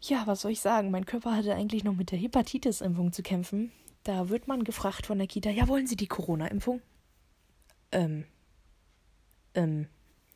ja, 0.00 0.26
was 0.26 0.42
soll 0.42 0.52
ich 0.52 0.60
sagen? 0.60 0.90
Mein 0.90 1.06
Körper 1.06 1.34
hatte 1.34 1.54
eigentlich 1.54 1.84
noch 1.84 1.94
mit 1.94 2.12
der 2.12 2.18
Hepatitis-Impfung 2.18 3.12
zu 3.12 3.22
kämpfen. 3.22 3.72
Da 4.04 4.28
wird 4.28 4.46
man 4.46 4.62
gefragt 4.62 5.06
von 5.06 5.18
der 5.18 5.26
Kita, 5.26 5.50
ja, 5.50 5.66
wollen 5.66 5.86
Sie 5.86 5.96
die 5.96 6.06
Corona-Impfung? 6.06 6.80
Ähm, 7.90 8.24
ähm, 9.54 9.88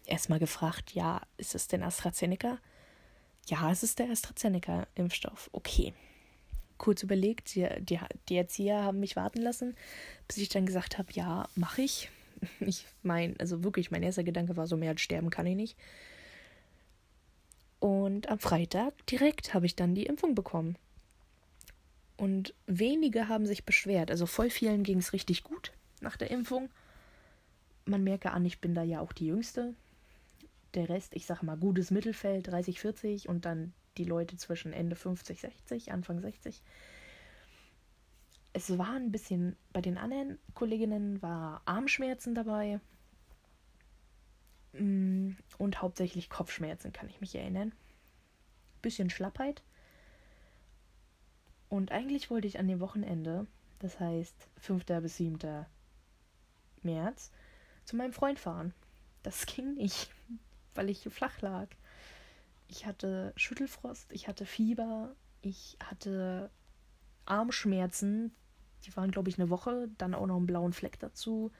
erstmal 0.06 0.40
gefragt, 0.40 0.92
ja, 0.94 1.20
ist 1.36 1.54
es 1.54 1.68
denn 1.68 1.82
AstraZeneca? 1.82 2.58
Ja, 3.46 3.70
es 3.70 3.82
ist 3.82 3.98
der 3.98 4.10
AstraZeneca-Impfstoff. 4.10 5.50
Okay. 5.52 5.94
Kurz 6.80 7.02
überlegt, 7.02 7.54
die, 7.54 7.68
die, 7.80 7.98
die 8.30 8.36
Erzieher 8.36 8.82
haben 8.82 9.00
mich 9.00 9.14
warten 9.14 9.42
lassen, 9.42 9.76
bis 10.26 10.38
ich 10.38 10.48
dann 10.48 10.64
gesagt 10.64 10.96
habe, 10.96 11.12
ja, 11.12 11.46
mache 11.54 11.82
ich. 11.82 12.10
Ich 12.60 12.86
meine, 13.02 13.34
also 13.38 13.62
wirklich, 13.64 13.90
mein 13.90 14.02
erster 14.02 14.24
Gedanke 14.24 14.56
war 14.56 14.66
so, 14.66 14.74
mehr 14.74 14.88
als 14.88 15.02
sterben 15.02 15.28
kann 15.28 15.44
ich 15.44 15.56
nicht. 15.56 15.76
Und 17.80 18.30
am 18.30 18.38
Freitag 18.38 18.94
direkt 19.08 19.52
habe 19.52 19.66
ich 19.66 19.76
dann 19.76 19.94
die 19.94 20.06
Impfung 20.06 20.34
bekommen. 20.34 20.76
Und 22.16 22.54
wenige 22.66 23.28
haben 23.28 23.44
sich 23.44 23.66
beschwert. 23.66 24.10
Also 24.10 24.24
voll 24.24 24.48
vielen 24.48 24.82
ging 24.82 24.96
es 24.96 25.12
richtig 25.12 25.44
gut 25.44 25.72
nach 26.00 26.16
der 26.16 26.30
Impfung. 26.30 26.70
Man 27.84 28.02
merke 28.02 28.30
an, 28.30 28.46
ich 28.46 28.58
bin 28.58 28.74
da 28.74 28.82
ja 28.82 29.00
auch 29.00 29.12
die 29.12 29.26
Jüngste. 29.26 29.74
Der 30.72 30.88
Rest, 30.88 31.14
ich 31.14 31.26
sage 31.26 31.44
mal, 31.44 31.58
gutes 31.58 31.90
Mittelfeld, 31.90 32.48
30, 32.48 32.80
40 32.80 33.28
und 33.28 33.44
dann 33.44 33.74
die 33.96 34.04
Leute 34.04 34.36
zwischen 34.36 34.72
Ende 34.72 34.96
50, 34.96 35.40
60, 35.40 35.92
Anfang 35.92 36.20
60. 36.20 36.62
Es 38.52 38.78
war 38.78 38.94
ein 38.94 39.12
bisschen, 39.12 39.56
bei 39.72 39.80
den 39.80 39.98
anderen 39.98 40.38
Kolleginnen 40.54 41.22
war 41.22 41.62
Armschmerzen 41.66 42.34
dabei, 42.34 42.80
Mm, 44.72 45.32
und 45.58 45.82
hauptsächlich 45.82 46.30
Kopfschmerzen, 46.30 46.92
kann 46.92 47.08
ich 47.08 47.20
mich 47.20 47.34
erinnern. 47.34 47.72
Bisschen 48.82 49.10
Schlappheit. 49.10 49.62
Und 51.68 51.92
eigentlich 51.92 52.30
wollte 52.30 52.46
ich 52.46 52.58
an 52.58 52.68
dem 52.68 52.80
Wochenende, 52.80 53.46
das 53.78 53.98
heißt 54.00 54.34
5. 54.58 54.84
bis 55.02 55.16
7. 55.16 55.66
März, 56.82 57.30
zu 57.84 57.96
meinem 57.96 58.12
Freund 58.12 58.38
fahren. 58.38 58.74
Das 59.22 59.46
ging 59.46 59.74
nicht, 59.74 60.10
weil 60.74 60.88
ich 60.88 61.08
flach 61.10 61.40
lag. 61.40 61.68
Ich 62.70 62.86
hatte 62.86 63.32
Schüttelfrost, 63.34 64.12
ich 64.12 64.28
hatte 64.28 64.46
Fieber, 64.46 65.16
ich 65.42 65.76
hatte 65.82 66.50
Armschmerzen. 67.26 68.32
Die 68.84 68.96
waren, 68.96 69.10
glaube 69.10 69.28
ich, 69.28 69.40
eine 69.40 69.50
Woche. 69.50 69.88
Dann 69.98 70.14
auch 70.14 70.26
noch 70.26 70.36
einen 70.36 70.46
blauen 70.46 70.72
Fleck 70.72 71.00
dazu. 71.00 71.50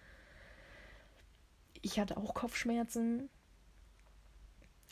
Ich 1.83 1.99
hatte 1.99 2.17
auch 2.17 2.33
Kopfschmerzen. 2.33 3.29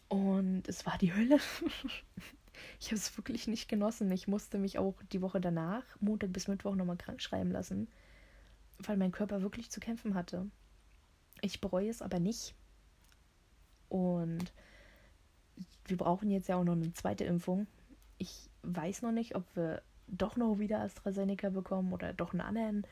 Und 0.09 0.67
es 0.67 0.85
war 0.87 0.99
die 0.99 1.15
Hölle. 1.15 1.39
ich 2.81 2.87
habe 2.87 2.97
es 2.97 3.17
wirklich 3.17 3.47
nicht 3.47 3.69
genossen. 3.69 4.11
Ich 4.11 4.27
musste 4.27 4.59
mich 4.59 4.77
auch 4.77 5.01
die 5.13 5.23
Woche 5.23 5.41
danach, 5.41 5.85
Montag 6.01 6.33
bis 6.33 6.49
Mittwoch, 6.49 6.75
nochmal 6.75 6.97
krank 6.97 7.23
schreiben 7.23 7.53
lassen, 7.53 7.89
weil 8.79 8.97
mein 8.97 9.13
Körper 9.13 9.41
wirklich 9.41 9.71
zu 9.71 9.79
kämpfen 9.79 10.15
hatte. 10.15 10.51
Ich 11.43 11.61
bereue 11.61 11.89
es 11.89 12.03
aber 12.03 12.19
nicht. 12.19 12.57
Und 13.89 14.53
wir 15.89 15.97
brauchen 15.97 16.31
jetzt 16.31 16.49
ja 16.49 16.57
auch 16.57 16.65
noch 16.65 16.75
eine 16.75 16.93
zweite 16.93 17.25
Impfung. 17.25 17.67
Ich 18.19 18.51
weiß 18.63 19.03
noch 19.03 19.13
nicht, 19.13 19.35
ob 19.35 19.45
wir 19.55 19.83
doch 20.07 20.37
noch 20.37 20.59
wieder 20.59 20.81
AstraZeneca 20.81 21.51
bekommen 21.51 21.93
oder 21.93 22.13
doch 22.13 22.33
einen 22.33 22.41
anderen. 22.41 22.87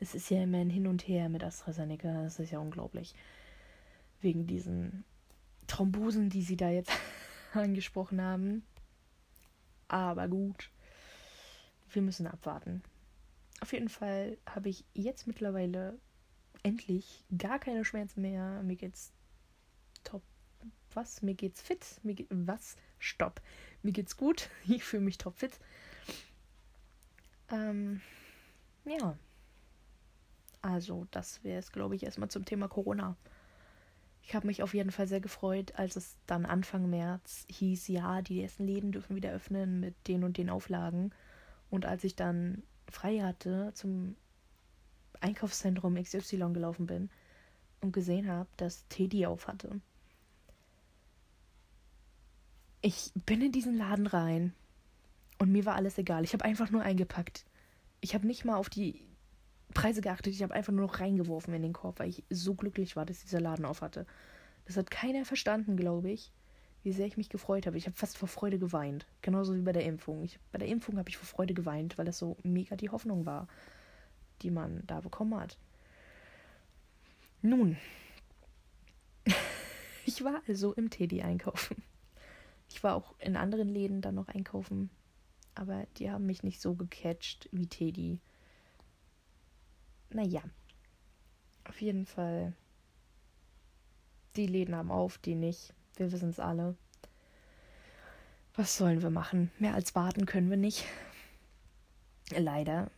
Es 0.00 0.14
ist 0.14 0.30
ja 0.30 0.42
immer 0.42 0.58
ein 0.58 0.70
Hin 0.70 0.86
und 0.86 1.06
Her 1.06 1.28
mit 1.28 1.44
AstraZeneca. 1.44 2.22
Das 2.22 2.38
ist 2.38 2.50
ja 2.50 2.58
unglaublich. 2.58 3.14
Wegen 4.20 4.46
diesen 4.46 5.04
Thrombosen, 5.66 6.30
die 6.30 6.42
sie 6.42 6.56
da 6.56 6.70
jetzt 6.70 6.92
angesprochen 7.52 8.20
haben. 8.20 8.64
Aber 9.88 10.28
gut, 10.28 10.70
wir 11.90 12.02
müssen 12.02 12.26
abwarten. 12.26 12.82
Auf 13.60 13.72
jeden 13.72 13.88
Fall 13.88 14.38
habe 14.46 14.68
ich 14.68 14.84
jetzt 14.94 15.26
mittlerweile 15.26 15.98
endlich 16.62 17.24
gar 17.36 17.58
keine 17.58 17.84
Schmerzen 17.84 18.22
mehr. 18.22 18.62
Mir 18.62 18.76
geht's 18.76 19.12
top. 20.02 20.22
Was? 20.94 21.22
Mir 21.22 21.34
geht's 21.34 21.60
fit. 21.60 21.84
Mir 22.02 22.14
geht 22.14 22.28
was? 22.30 22.76
Stopp. 22.98 23.40
Mir 23.82 23.92
geht's 23.92 24.16
gut. 24.16 24.48
Ich 24.66 24.84
fühle 24.84 25.02
mich 25.02 25.18
top 25.18 25.38
fit. 25.38 25.58
Ähm, 27.50 28.00
ja. 28.84 29.16
Also, 30.60 31.06
das 31.10 31.42
wäre 31.44 31.58
es, 31.58 31.72
glaube 31.72 31.96
ich, 31.96 32.04
erstmal 32.04 32.30
zum 32.30 32.44
Thema 32.44 32.68
Corona. 32.68 33.16
Ich 34.22 34.34
habe 34.34 34.46
mich 34.46 34.62
auf 34.62 34.74
jeden 34.74 34.92
Fall 34.92 35.08
sehr 35.08 35.20
gefreut, 35.20 35.72
als 35.76 35.96
es 35.96 36.16
dann 36.26 36.46
Anfang 36.46 36.88
März 36.88 37.44
hieß, 37.48 37.88
ja, 37.88 38.22
die 38.22 38.40
ersten 38.40 38.64
Läden 38.64 38.92
dürfen 38.92 39.16
wieder 39.16 39.32
öffnen 39.32 39.80
mit 39.80 39.94
den 40.06 40.22
und 40.22 40.38
den 40.38 40.48
Auflagen. 40.48 41.12
Und 41.70 41.86
als 41.86 42.04
ich 42.04 42.14
dann 42.14 42.62
frei 42.88 43.20
hatte, 43.20 43.72
zum 43.74 44.14
Einkaufszentrum 45.20 46.00
XY 46.00 46.52
gelaufen 46.52 46.86
bin 46.86 47.10
und 47.80 47.92
gesehen 47.92 48.28
habe, 48.28 48.48
dass 48.56 48.86
Teddy 48.88 49.26
auf 49.26 49.48
hatte. 49.48 49.80
Ich 52.84 53.12
bin 53.14 53.40
in 53.40 53.52
diesen 53.52 53.76
Laden 53.76 54.08
rein 54.08 54.52
und 55.38 55.52
mir 55.52 55.64
war 55.64 55.76
alles 55.76 55.98
egal. 55.98 56.24
Ich 56.24 56.32
habe 56.32 56.44
einfach 56.44 56.70
nur 56.70 56.82
eingepackt. 56.82 57.44
Ich 58.00 58.14
habe 58.14 58.26
nicht 58.26 58.44
mal 58.44 58.56
auf 58.56 58.68
die 58.68 59.00
Preise 59.72 60.00
geachtet. 60.00 60.34
Ich 60.34 60.42
habe 60.42 60.52
einfach 60.52 60.72
nur 60.72 60.86
noch 60.86 60.98
reingeworfen 60.98 61.54
in 61.54 61.62
den 61.62 61.72
Korb, 61.72 62.00
weil 62.00 62.08
ich 62.08 62.24
so 62.28 62.54
glücklich 62.54 62.96
war, 62.96 63.06
dass 63.06 63.20
dieser 63.20 63.40
Laden 63.40 63.64
auf 63.64 63.82
hatte. 63.82 64.04
Das 64.64 64.76
hat 64.76 64.90
keiner 64.90 65.24
verstanden, 65.24 65.76
glaube 65.76 66.10
ich, 66.10 66.32
wie 66.82 66.92
sehr 66.92 67.06
ich 67.06 67.16
mich 67.16 67.28
gefreut 67.28 67.66
habe. 67.66 67.78
Ich 67.78 67.86
habe 67.86 67.96
fast 67.96 68.18
vor 68.18 68.28
Freude 68.28 68.58
geweint. 68.58 69.06
Genauso 69.22 69.54
wie 69.54 69.62
bei 69.62 69.72
der 69.72 69.84
Impfung. 69.84 70.24
Ich, 70.24 70.40
bei 70.50 70.58
der 70.58 70.68
Impfung 70.68 70.98
habe 70.98 71.08
ich 71.08 71.16
vor 71.16 71.26
Freude 71.26 71.54
geweint, 71.54 71.98
weil 71.98 72.04
das 72.04 72.18
so 72.18 72.36
mega 72.42 72.74
die 72.74 72.90
Hoffnung 72.90 73.26
war, 73.26 73.46
die 74.42 74.50
man 74.50 74.82
da 74.88 75.00
bekommen 75.00 75.38
hat. 75.38 75.56
Nun, 77.42 77.76
ich 80.04 80.24
war 80.24 80.42
also 80.48 80.72
im 80.72 80.90
Teddy 80.90 81.22
einkaufen. 81.22 81.82
Ich 82.72 82.82
war 82.82 82.94
auch 82.96 83.14
in 83.18 83.36
anderen 83.36 83.68
Läden 83.68 84.00
dann 84.00 84.14
noch 84.14 84.28
einkaufen, 84.28 84.90
aber 85.54 85.86
die 85.98 86.10
haben 86.10 86.26
mich 86.26 86.42
nicht 86.42 86.60
so 86.60 86.74
gecatcht 86.74 87.48
wie 87.52 87.66
Teddy 87.66 88.20
naja, 90.14 90.42
auf 91.64 91.80
jeden 91.80 92.06
Fall. 92.06 92.52
Die 94.36 94.46
Läden 94.46 94.74
haben 94.74 94.90
auf, 94.90 95.18
die 95.18 95.34
nicht. 95.34 95.74
Wir 95.96 96.10
wissen 96.10 96.30
es 96.30 96.40
alle. 96.40 96.76
Was 98.54 98.76
sollen 98.76 99.02
wir 99.02 99.10
machen? 99.10 99.50
Mehr 99.58 99.74
als 99.74 99.94
warten 99.94 100.26
können 100.26 100.50
wir 100.50 100.56
nicht. 100.56 100.84
Leider. 102.30 102.90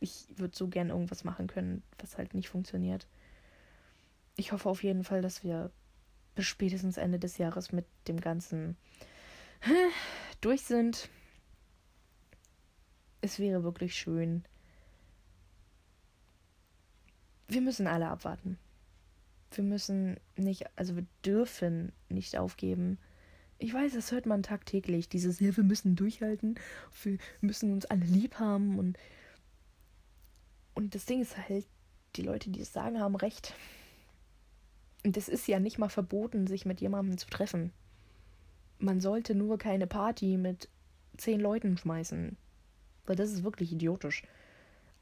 Ich 0.00 0.26
würde 0.36 0.56
so 0.56 0.68
gern 0.68 0.90
irgendwas 0.90 1.24
machen 1.24 1.46
können, 1.46 1.82
was 1.98 2.16
halt 2.16 2.34
nicht 2.34 2.48
funktioniert. 2.48 3.06
Ich 4.36 4.52
hoffe 4.52 4.68
auf 4.68 4.82
jeden 4.82 5.04
Fall, 5.04 5.22
dass 5.22 5.44
wir 5.44 5.70
bis 6.34 6.46
spätestens 6.46 6.96
Ende 6.96 7.18
des 7.18 7.38
Jahres 7.38 7.72
mit 7.72 7.86
dem 8.08 8.20
Ganzen 8.20 8.76
durch 10.40 10.62
sind. 10.62 11.08
Es 13.20 13.38
wäre 13.38 13.62
wirklich 13.62 13.94
schön, 13.94 14.44
wir 17.48 17.60
müssen 17.60 17.86
alle 17.86 18.08
abwarten. 18.08 18.58
Wir 19.52 19.64
müssen 19.64 20.18
nicht, 20.36 20.66
also 20.76 20.94
wir 20.96 21.06
dürfen 21.24 21.92
nicht 22.08 22.38
aufgeben. 22.38 22.98
Ich 23.58 23.74
weiß, 23.74 23.92
das 23.92 24.12
hört 24.12 24.24
man 24.24 24.42
tagtäglich, 24.42 25.08
dieses, 25.08 25.40
ja, 25.40 25.54
wir 25.56 25.64
müssen 25.64 25.96
durchhalten, 25.96 26.58
wir 27.02 27.18
müssen 27.40 27.72
uns 27.72 27.84
alle 27.84 28.04
lieb 28.04 28.38
haben 28.38 28.78
und, 28.78 28.96
und 30.74 30.94
das 30.94 31.04
Ding 31.04 31.20
ist 31.20 31.36
halt, 31.36 31.66
die 32.16 32.22
Leute, 32.22 32.50
die 32.50 32.60
es 32.60 32.72
sagen, 32.72 33.00
haben 33.00 33.16
recht. 33.16 33.54
Und 35.04 35.16
es 35.16 35.28
ist 35.28 35.46
ja 35.46 35.58
nicht 35.58 35.78
mal 35.78 35.88
verboten, 35.88 36.46
sich 36.46 36.66
mit 36.66 36.80
jemandem 36.80 37.16
zu 37.16 37.28
treffen. 37.28 37.72
Man 38.78 39.00
sollte 39.00 39.34
nur 39.34 39.58
keine 39.58 39.86
Party 39.86 40.36
mit 40.36 40.68
zehn 41.16 41.40
Leuten 41.40 41.76
schmeißen. 41.76 42.36
Weil 43.06 43.16
das 43.16 43.32
ist 43.32 43.44
wirklich 43.44 43.72
idiotisch. 43.72 44.22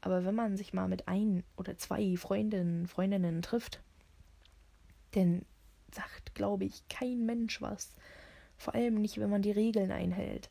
Aber 0.01 0.23
wenn 0.25 0.35
man 0.35 0.55
sich 0.55 0.73
mal 0.73 0.87
mit 0.87 1.07
ein 1.07 1.43
oder 1.57 1.77
zwei 1.77 2.15
Freundinnen, 2.15 2.87
Freundinnen 2.87 3.41
trifft, 3.41 3.81
dann 5.11 5.43
sagt, 5.93 6.35
glaube 6.35 6.65
ich, 6.65 6.87
kein 6.87 7.25
Mensch 7.25 7.61
was. 7.61 7.93
Vor 8.57 8.75
allem 8.75 8.95
nicht, 8.95 9.17
wenn 9.19 9.29
man 9.29 9.41
die 9.41 9.51
Regeln 9.51 9.91
einhält. 9.91 10.49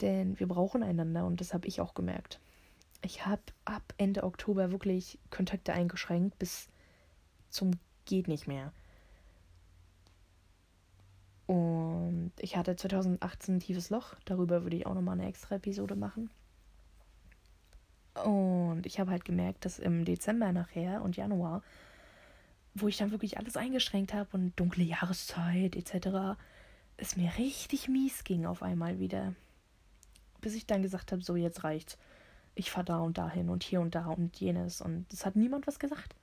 Denn 0.00 0.38
wir 0.38 0.48
brauchen 0.48 0.82
einander 0.82 1.26
und 1.26 1.40
das 1.40 1.54
habe 1.54 1.66
ich 1.66 1.80
auch 1.80 1.94
gemerkt. 1.94 2.40
Ich 3.02 3.26
habe 3.26 3.42
ab 3.64 3.94
Ende 3.98 4.22
Oktober 4.24 4.70
wirklich 4.72 5.18
Kontakte 5.30 5.72
eingeschränkt 5.72 6.38
bis 6.38 6.68
zum 7.50 7.72
geht 8.04 8.28
nicht 8.28 8.46
mehr. 8.46 8.72
Und 11.46 12.32
ich 12.38 12.56
hatte 12.56 12.76
2018 12.76 13.56
ein 13.56 13.60
tiefes 13.60 13.90
Loch. 13.90 14.14
Darüber 14.24 14.62
würde 14.62 14.76
ich 14.76 14.86
auch 14.86 14.94
nochmal 14.94 15.18
eine 15.18 15.28
extra 15.28 15.56
Episode 15.56 15.94
machen. 15.94 16.30
Und 18.24 18.86
ich 18.86 19.00
habe 19.00 19.10
halt 19.10 19.24
gemerkt, 19.24 19.64
dass 19.64 19.78
im 19.78 20.04
Dezember 20.04 20.52
nachher 20.52 21.02
und 21.02 21.16
Januar, 21.16 21.62
wo 22.74 22.88
ich 22.88 22.96
dann 22.96 23.10
wirklich 23.10 23.38
alles 23.38 23.56
eingeschränkt 23.56 24.14
habe 24.14 24.30
und 24.32 24.58
dunkle 24.58 24.84
Jahreszeit 24.84 25.76
etc., 25.76 26.38
es 26.96 27.16
mir 27.16 27.32
richtig 27.38 27.88
mies 27.88 28.22
ging 28.22 28.46
auf 28.46 28.62
einmal 28.62 29.00
wieder. 29.00 29.34
Bis 30.40 30.54
ich 30.54 30.66
dann 30.66 30.82
gesagt 30.82 31.10
habe, 31.10 31.22
so 31.22 31.34
jetzt 31.34 31.64
reicht's. 31.64 31.98
Ich 32.54 32.70
fahre 32.70 32.84
da 32.84 32.98
und 33.00 33.18
dahin 33.18 33.48
und 33.48 33.64
hier 33.64 33.80
und 33.80 33.96
da 33.96 34.06
und 34.06 34.36
jenes. 34.38 34.80
Und 34.80 35.12
es 35.12 35.26
hat 35.26 35.34
niemand 35.34 35.66
was 35.66 35.80
gesagt. 35.80 36.14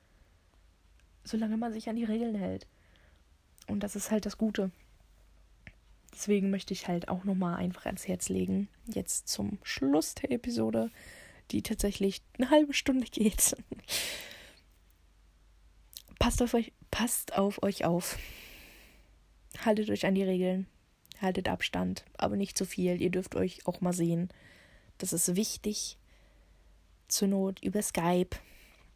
Solange 1.23 1.57
man 1.57 1.73
sich 1.73 1.89
an 1.89 1.95
die 1.95 2.03
Regeln 2.03 2.36
hält. 2.36 2.67
Und 3.67 3.81
das 3.81 3.95
ist 3.95 4.12
halt 4.12 4.25
das 4.25 4.38
Gute. 4.38 4.71
Deswegen 6.13 6.49
möchte 6.49 6.73
ich 6.73 6.88
halt 6.88 7.07
auch 7.07 7.23
nochmal 7.23 7.55
einfach 7.55 7.86
ans 7.86 8.07
Herz 8.07 8.29
legen, 8.29 8.67
jetzt 8.86 9.29
zum 9.29 9.60
Schluss 9.63 10.13
der 10.15 10.31
Episode, 10.31 10.91
die 11.51 11.62
tatsächlich 11.62 12.21
eine 12.38 12.49
halbe 12.49 12.73
Stunde 12.73 13.07
geht. 13.07 13.55
passt 16.19 16.41
auf 16.41 16.53
euch, 16.53 16.73
passt 16.91 17.38
auf 17.38 17.63
euch 17.63 17.86
auf. 17.86 18.17
Haltet 19.65 19.89
euch 19.89 20.05
an 20.05 20.15
die 20.15 20.23
Regeln. 20.23 20.67
Haltet 21.21 21.49
Abstand, 21.49 22.03
aber 22.17 22.36
nicht 22.36 22.57
zu 22.57 22.65
viel. 22.65 23.01
Ihr 23.01 23.10
dürft 23.10 23.36
euch 23.36 23.67
auch 23.67 23.81
mal 23.81 23.93
sehen. 23.93 24.29
Das 24.97 25.13
ist 25.13 25.36
wichtig. 25.36 25.97
Zur 27.07 27.27
Not 27.27 27.63
über 27.63 27.81
Skype. 27.81 28.38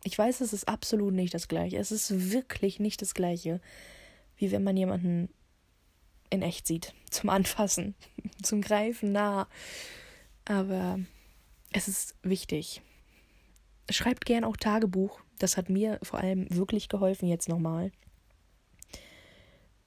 Ich 0.05 0.15
weiß, 0.15 0.41
es 0.41 0.53
ist 0.53 0.67
absolut 0.67 1.15
nicht 1.15 1.33
das 1.33 1.47
gleiche. 1.47 1.77
Es 1.77 1.91
ist 1.91 2.31
wirklich 2.31 2.79
nicht 2.79 3.01
das 3.01 3.15
gleiche, 3.15 3.59
wie 4.37 4.51
wenn 4.51 4.63
man 4.63 4.77
jemanden 4.77 5.29
in 6.29 6.43
echt 6.43 6.67
sieht. 6.67 6.93
Zum 7.09 7.31
Anfassen, 7.31 7.95
zum 8.43 8.61
Greifen 8.61 9.11
nah. 9.11 9.47
Aber 10.45 10.99
es 11.71 11.87
ist 11.87 12.15
wichtig. 12.21 12.83
Schreibt 13.89 14.25
gern 14.25 14.43
auch 14.43 14.57
Tagebuch. 14.57 15.21
Das 15.39 15.57
hat 15.57 15.69
mir 15.69 15.97
vor 16.03 16.19
allem 16.19 16.45
wirklich 16.55 16.87
geholfen 16.87 17.27
jetzt 17.27 17.49
nochmal. 17.49 17.91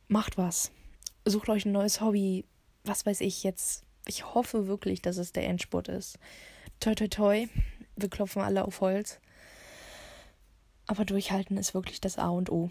Macht 0.09 0.37
was. 0.37 0.73
Sucht 1.27 1.49
euch 1.49 1.65
ein 1.65 1.73
neues 1.73 2.01
Hobby. 2.01 2.45
Was 2.83 3.07
weiß 3.07 3.21
ich 3.21 3.45
jetzt. 3.45 3.85
Ich 4.05 4.35
hoffe 4.35 4.67
wirklich, 4.67 5.01
dass 5.01 5.17
es 5.17 5.33
der 5.33 5.47
Endspurt 5.47 5.87
ist. 5.87 6.19
Toi, 6.81 6.97
toi, 6.97 7.07
toi. 7.07 7.47
Wir 7.95 8.09
klopfen 8.09 8.43
alle 8.43 8.65
auf 8.65 8.81
Holz. 8.81 9.21
Aber 10.89 11.05
durchhalten 11.05 11.57
ist 11.59 11.75
wirklich 11.75 12.01
das 12.01 12.19
A 12.19 12.31
und 12.31 12.51
O. 12.51 12.71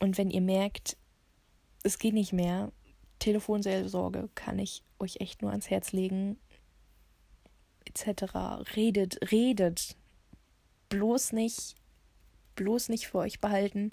Und 0.00 0.18
wenn 0.18 0.30
ihr 0.30 0.40
merkt, 0.40 0.96
es 1.82 1.98
geht 1.98 2.12
nicht 2.12 2.32
mehr, 2.32 2.72
Telefonseelsorge 3.20 4.28
kann 4.34 4.58
ich 4.58 4.82
euch 4.98 5.20
echt 5.20 5.40
nur 5.40 5.52
ans 5.52 5.70
Herz 5.70 5.92
legen. 5.92 6.38
Etc. 7.84 8.34
Redet, 8.76 9.30
redet. 9.30 9.96
Bloß 10.88 11.32
nicht, 11.32 11.76
bloß 12.56 12.88
nicht 12.88 13.06
für 13.06 13.18
euch 13.18 13.40
behalten. 13.40 13.90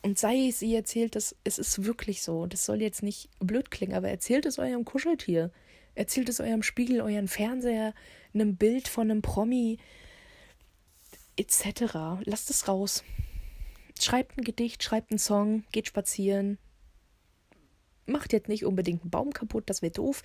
Und 0.00 0.18
sei 0.18 0.48
es, 0.48 0.62
ihr 0.62 0.78
erzählt 0.78 1.16
es, 1.16 1.36
es 1.44 1.58
ist 1.58 1.84
wirklich 1.84 2.22
so. 2.22 2.46
Das 2.46 2.64
soll 2.64 2.80
jetzt 2.80 3.02
nicht 3.02 3.28
blöd 3.40 3.70
klingen, 3.70 3.94
aber 3.94 4.08
erzählt 4.08 4.46
es 4.46 4.58
eurem 4.58 4.84
Kuscheltier. 4.84 5.50
Erzählt 5.94 6.28
es 6.28 6.40
eurem 6.40 6.62
Spiegel, 6.62 7.00
euren 7.02 7.28
Fernseher, 7.28 7.92
einem 8.32 8.56
Bild 8.56 8.88
von 8.88 9.10
einem 9.10 9.20
Promi, 9.20 9.78
etc. 11.38 12.22
Lasst 12.24 12.50
es 12.50 12.68
raus. 12.68 13.04
Schreibt 14.00 14.38
ein 14.38 14.44
Gedicht, 14.44 14.82
schreibt 14.82 15.10
einen 15.10 15.18
Song, 15.18 15.64
geht 15.72 15.86
spazieren. 15.86 16.58
Macht 18.06 18.32
jetzt 18.32 18.48
nicht 18.48 18.64
unbedingt 18.64 19.02
einen 19.02 19.10
Baum 19.10 19.32
kaputt, 19.32 19.64
das 19.66 19.82
wäre 19.82 19.92
doof. 19.92 20.22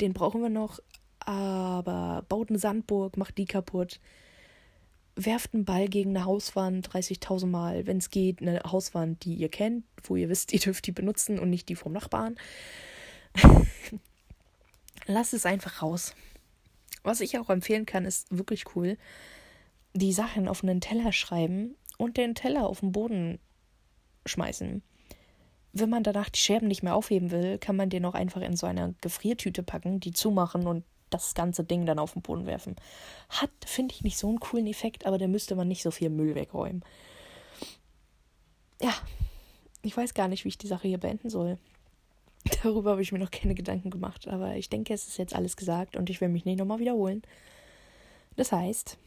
Den 0.00 0.12
brauchen 0.12 0.42
wir 0.42 0.50
noch. 0.50 0.80
Aber 1.20 2.24
baut 2.28 2.50
eine 2.50 2.58
Sandburg, 2.58 3.16
macht 3.16 3.38
die 3.38 3.44
kaputt 3.44 4.00
werft 5.16 5.54
einen 5.54 5.64
Ball 5.64 5.88
gegen 5.88 6.10
eine 6.10 6.24
Hauswand 6.24 6.88
30.000 6.88 7.46
Mal, 7.46 7.86
wenn 7.86 7.98
es 7.98 8.10
geht, 8.10 8.40
eine 8.40 8.60
Hauswand, 8.64 9.24
die 9.24 9.34
ihr 9.34 9.48
kennt, 9.48 9.84
wo 10.04 10.16
ihr 10.16 10.28
wisst, 10.28 10.52
ihr 10.52 10.60
dürft 10.60 10.86
die 10.86 10.92
benutzen 10.92 11.38
und 11.38 11.50
nicht 11.50 11.68
die 11.68 11.76
vom 11.76 11.92
Nachbarn. 11.92 12.36
Lasst 15.06 15.34
es 15.34 15.46
einfach 15.46 15.82
raus. 15.82 16.14
Was 17.02 17.20
ich 17.20 17.38
auch 17.38 17.50
empfehlen 17.50 17.86
kann, 17.86 18.04
ist 18.04 18.26
wirklich 18.30 18.76
cool. 18.76 18.96
Die 19.94 20.12
Sachen 20.12 20.48
auf 20.48 20.62
einen 20.62 20.80
Teller 20.80 21.12
schreiben 21.12 21.76
und 21.98 22.16
den 22.16 22.34
Teller 22.34 22.66
auf 22.66 22.80
den 22.80 22.92
Boden 22.92 23.38
schmeißen. 24.26 24.82
Wenn 25.74 25.90
man 25.90 26.02
danach 26.02 26.28
die 26.28 26.38
Scherben 26.38 26.68
nicht 26.68 26.82
mehr 26.82 26.94
aufheben 26.94 27.30
will, 27.30 27.58
kann 27.58 27.76
man 27.76 27.90
den 27.90 28.04
auch 28.04 28.14
einfach 28.14 28.42
in 28.42 28.56
so 28.56 28.66
eine 28.66 28.94
Gefriertüte 29.00 29.62
packen, 29.62 30.00
die 30.00 30.12
zumachen 30.12 30.66
und 30.66 30.84
das 31.10 31.34
ganze 31.34 31.64
Ding 31.64 31.86
dann 31.86 31.98
auf 31.98 32.12
den 32.12 32.22
Boden 32.22 32.46
werfen. 32.46 32.76
Hat, 33.28 33.50
finde 33.66 33.94
ich, 33.94 34.02
nicht 34.02 34.18
so 34.18 34.28
einen 34.28 34.40
coolen 34.40 34.66
Effekt, 34.66 35.06
aber 35.06 35.18
da 35.18 35.28
müsste 35.28 35.54
man 35.54 35.68
nicht 35.68 35.82
so 35.82 35.90
viel 35.90 36.10
Müll 36.10 36.34
wegräumen. 36.34 36.82
Ja, 38.80 38.94
ich 39.82 39.96
weiß 39.96 40.14
gar 40.14 40.28
nicht, 40.28 40.44
wie 40.44 40.48
ich 40.48 40.58
die 40.58 40.66
Sache 40.66 40.88
hier 40.88 40.98
beenden 40.98 41.30
soll. 41.30 41.58
Darüber 42.62 42.92
habe 42.92 43.02
ich 43.02 43.12
mir 43.12 43.18
noch 43.18 43.30
keine 43.30 43.54
Gedanken 43.54 43.90
gemacht, 43.90 44.28
aber 44.28 44.56
ich 44.56 44.68
denke, 44.68 44.92
es 44.92 45.06
ist 45.06 45.18
jetzt 45.18 45.34
alles 45.34 45.56
gesagt 45.56 45.96
und 45.96 46.10
ich 46.10 46.20
will 46.20 46.28
mich 46.28 46.44
nicht 46.44 46.58
nochmal 46.58 46.80
wiederholen. 46.80 47.22
Das 48.36 48.52
heißt, 48.52 48.98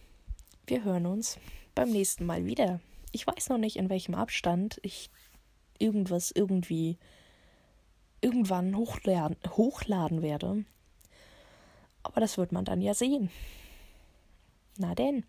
wir 0.67 0.84
hören 0.84 1.06
uns 1.06 1.38
beim 1.73 1.89
nächsten 1.89 2.25
Mal 2.25 2.45
wieder. 2.45 2.80
Ich 3.12 3.28
weiß 3.28 3.49
noch 3.49 3.58
nicht, 3.58 3.75
in 3.78 3.89
welchem 3.89 4.15
Abstand 4.15 4.80
ich 4.84 5.10
irgendwas 5.78 6.32
irgendwie 6.32 6.97
irgendwann 8.21 8.75
hochladen, 8.75 10.21
werde. 10.21 10.65
Aber 12.04 12.21
das 12.21 12.38
wird 12.38 12.51
man 12.51 12.65
dann 12.65 12.82
ja 12.82 12.93
sehen. 12.93 13.30
Na 14.78 14.95
denn, 14.95 15.25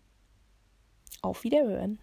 auf 1.21 1.43
Wiederhören. 1.43 1.99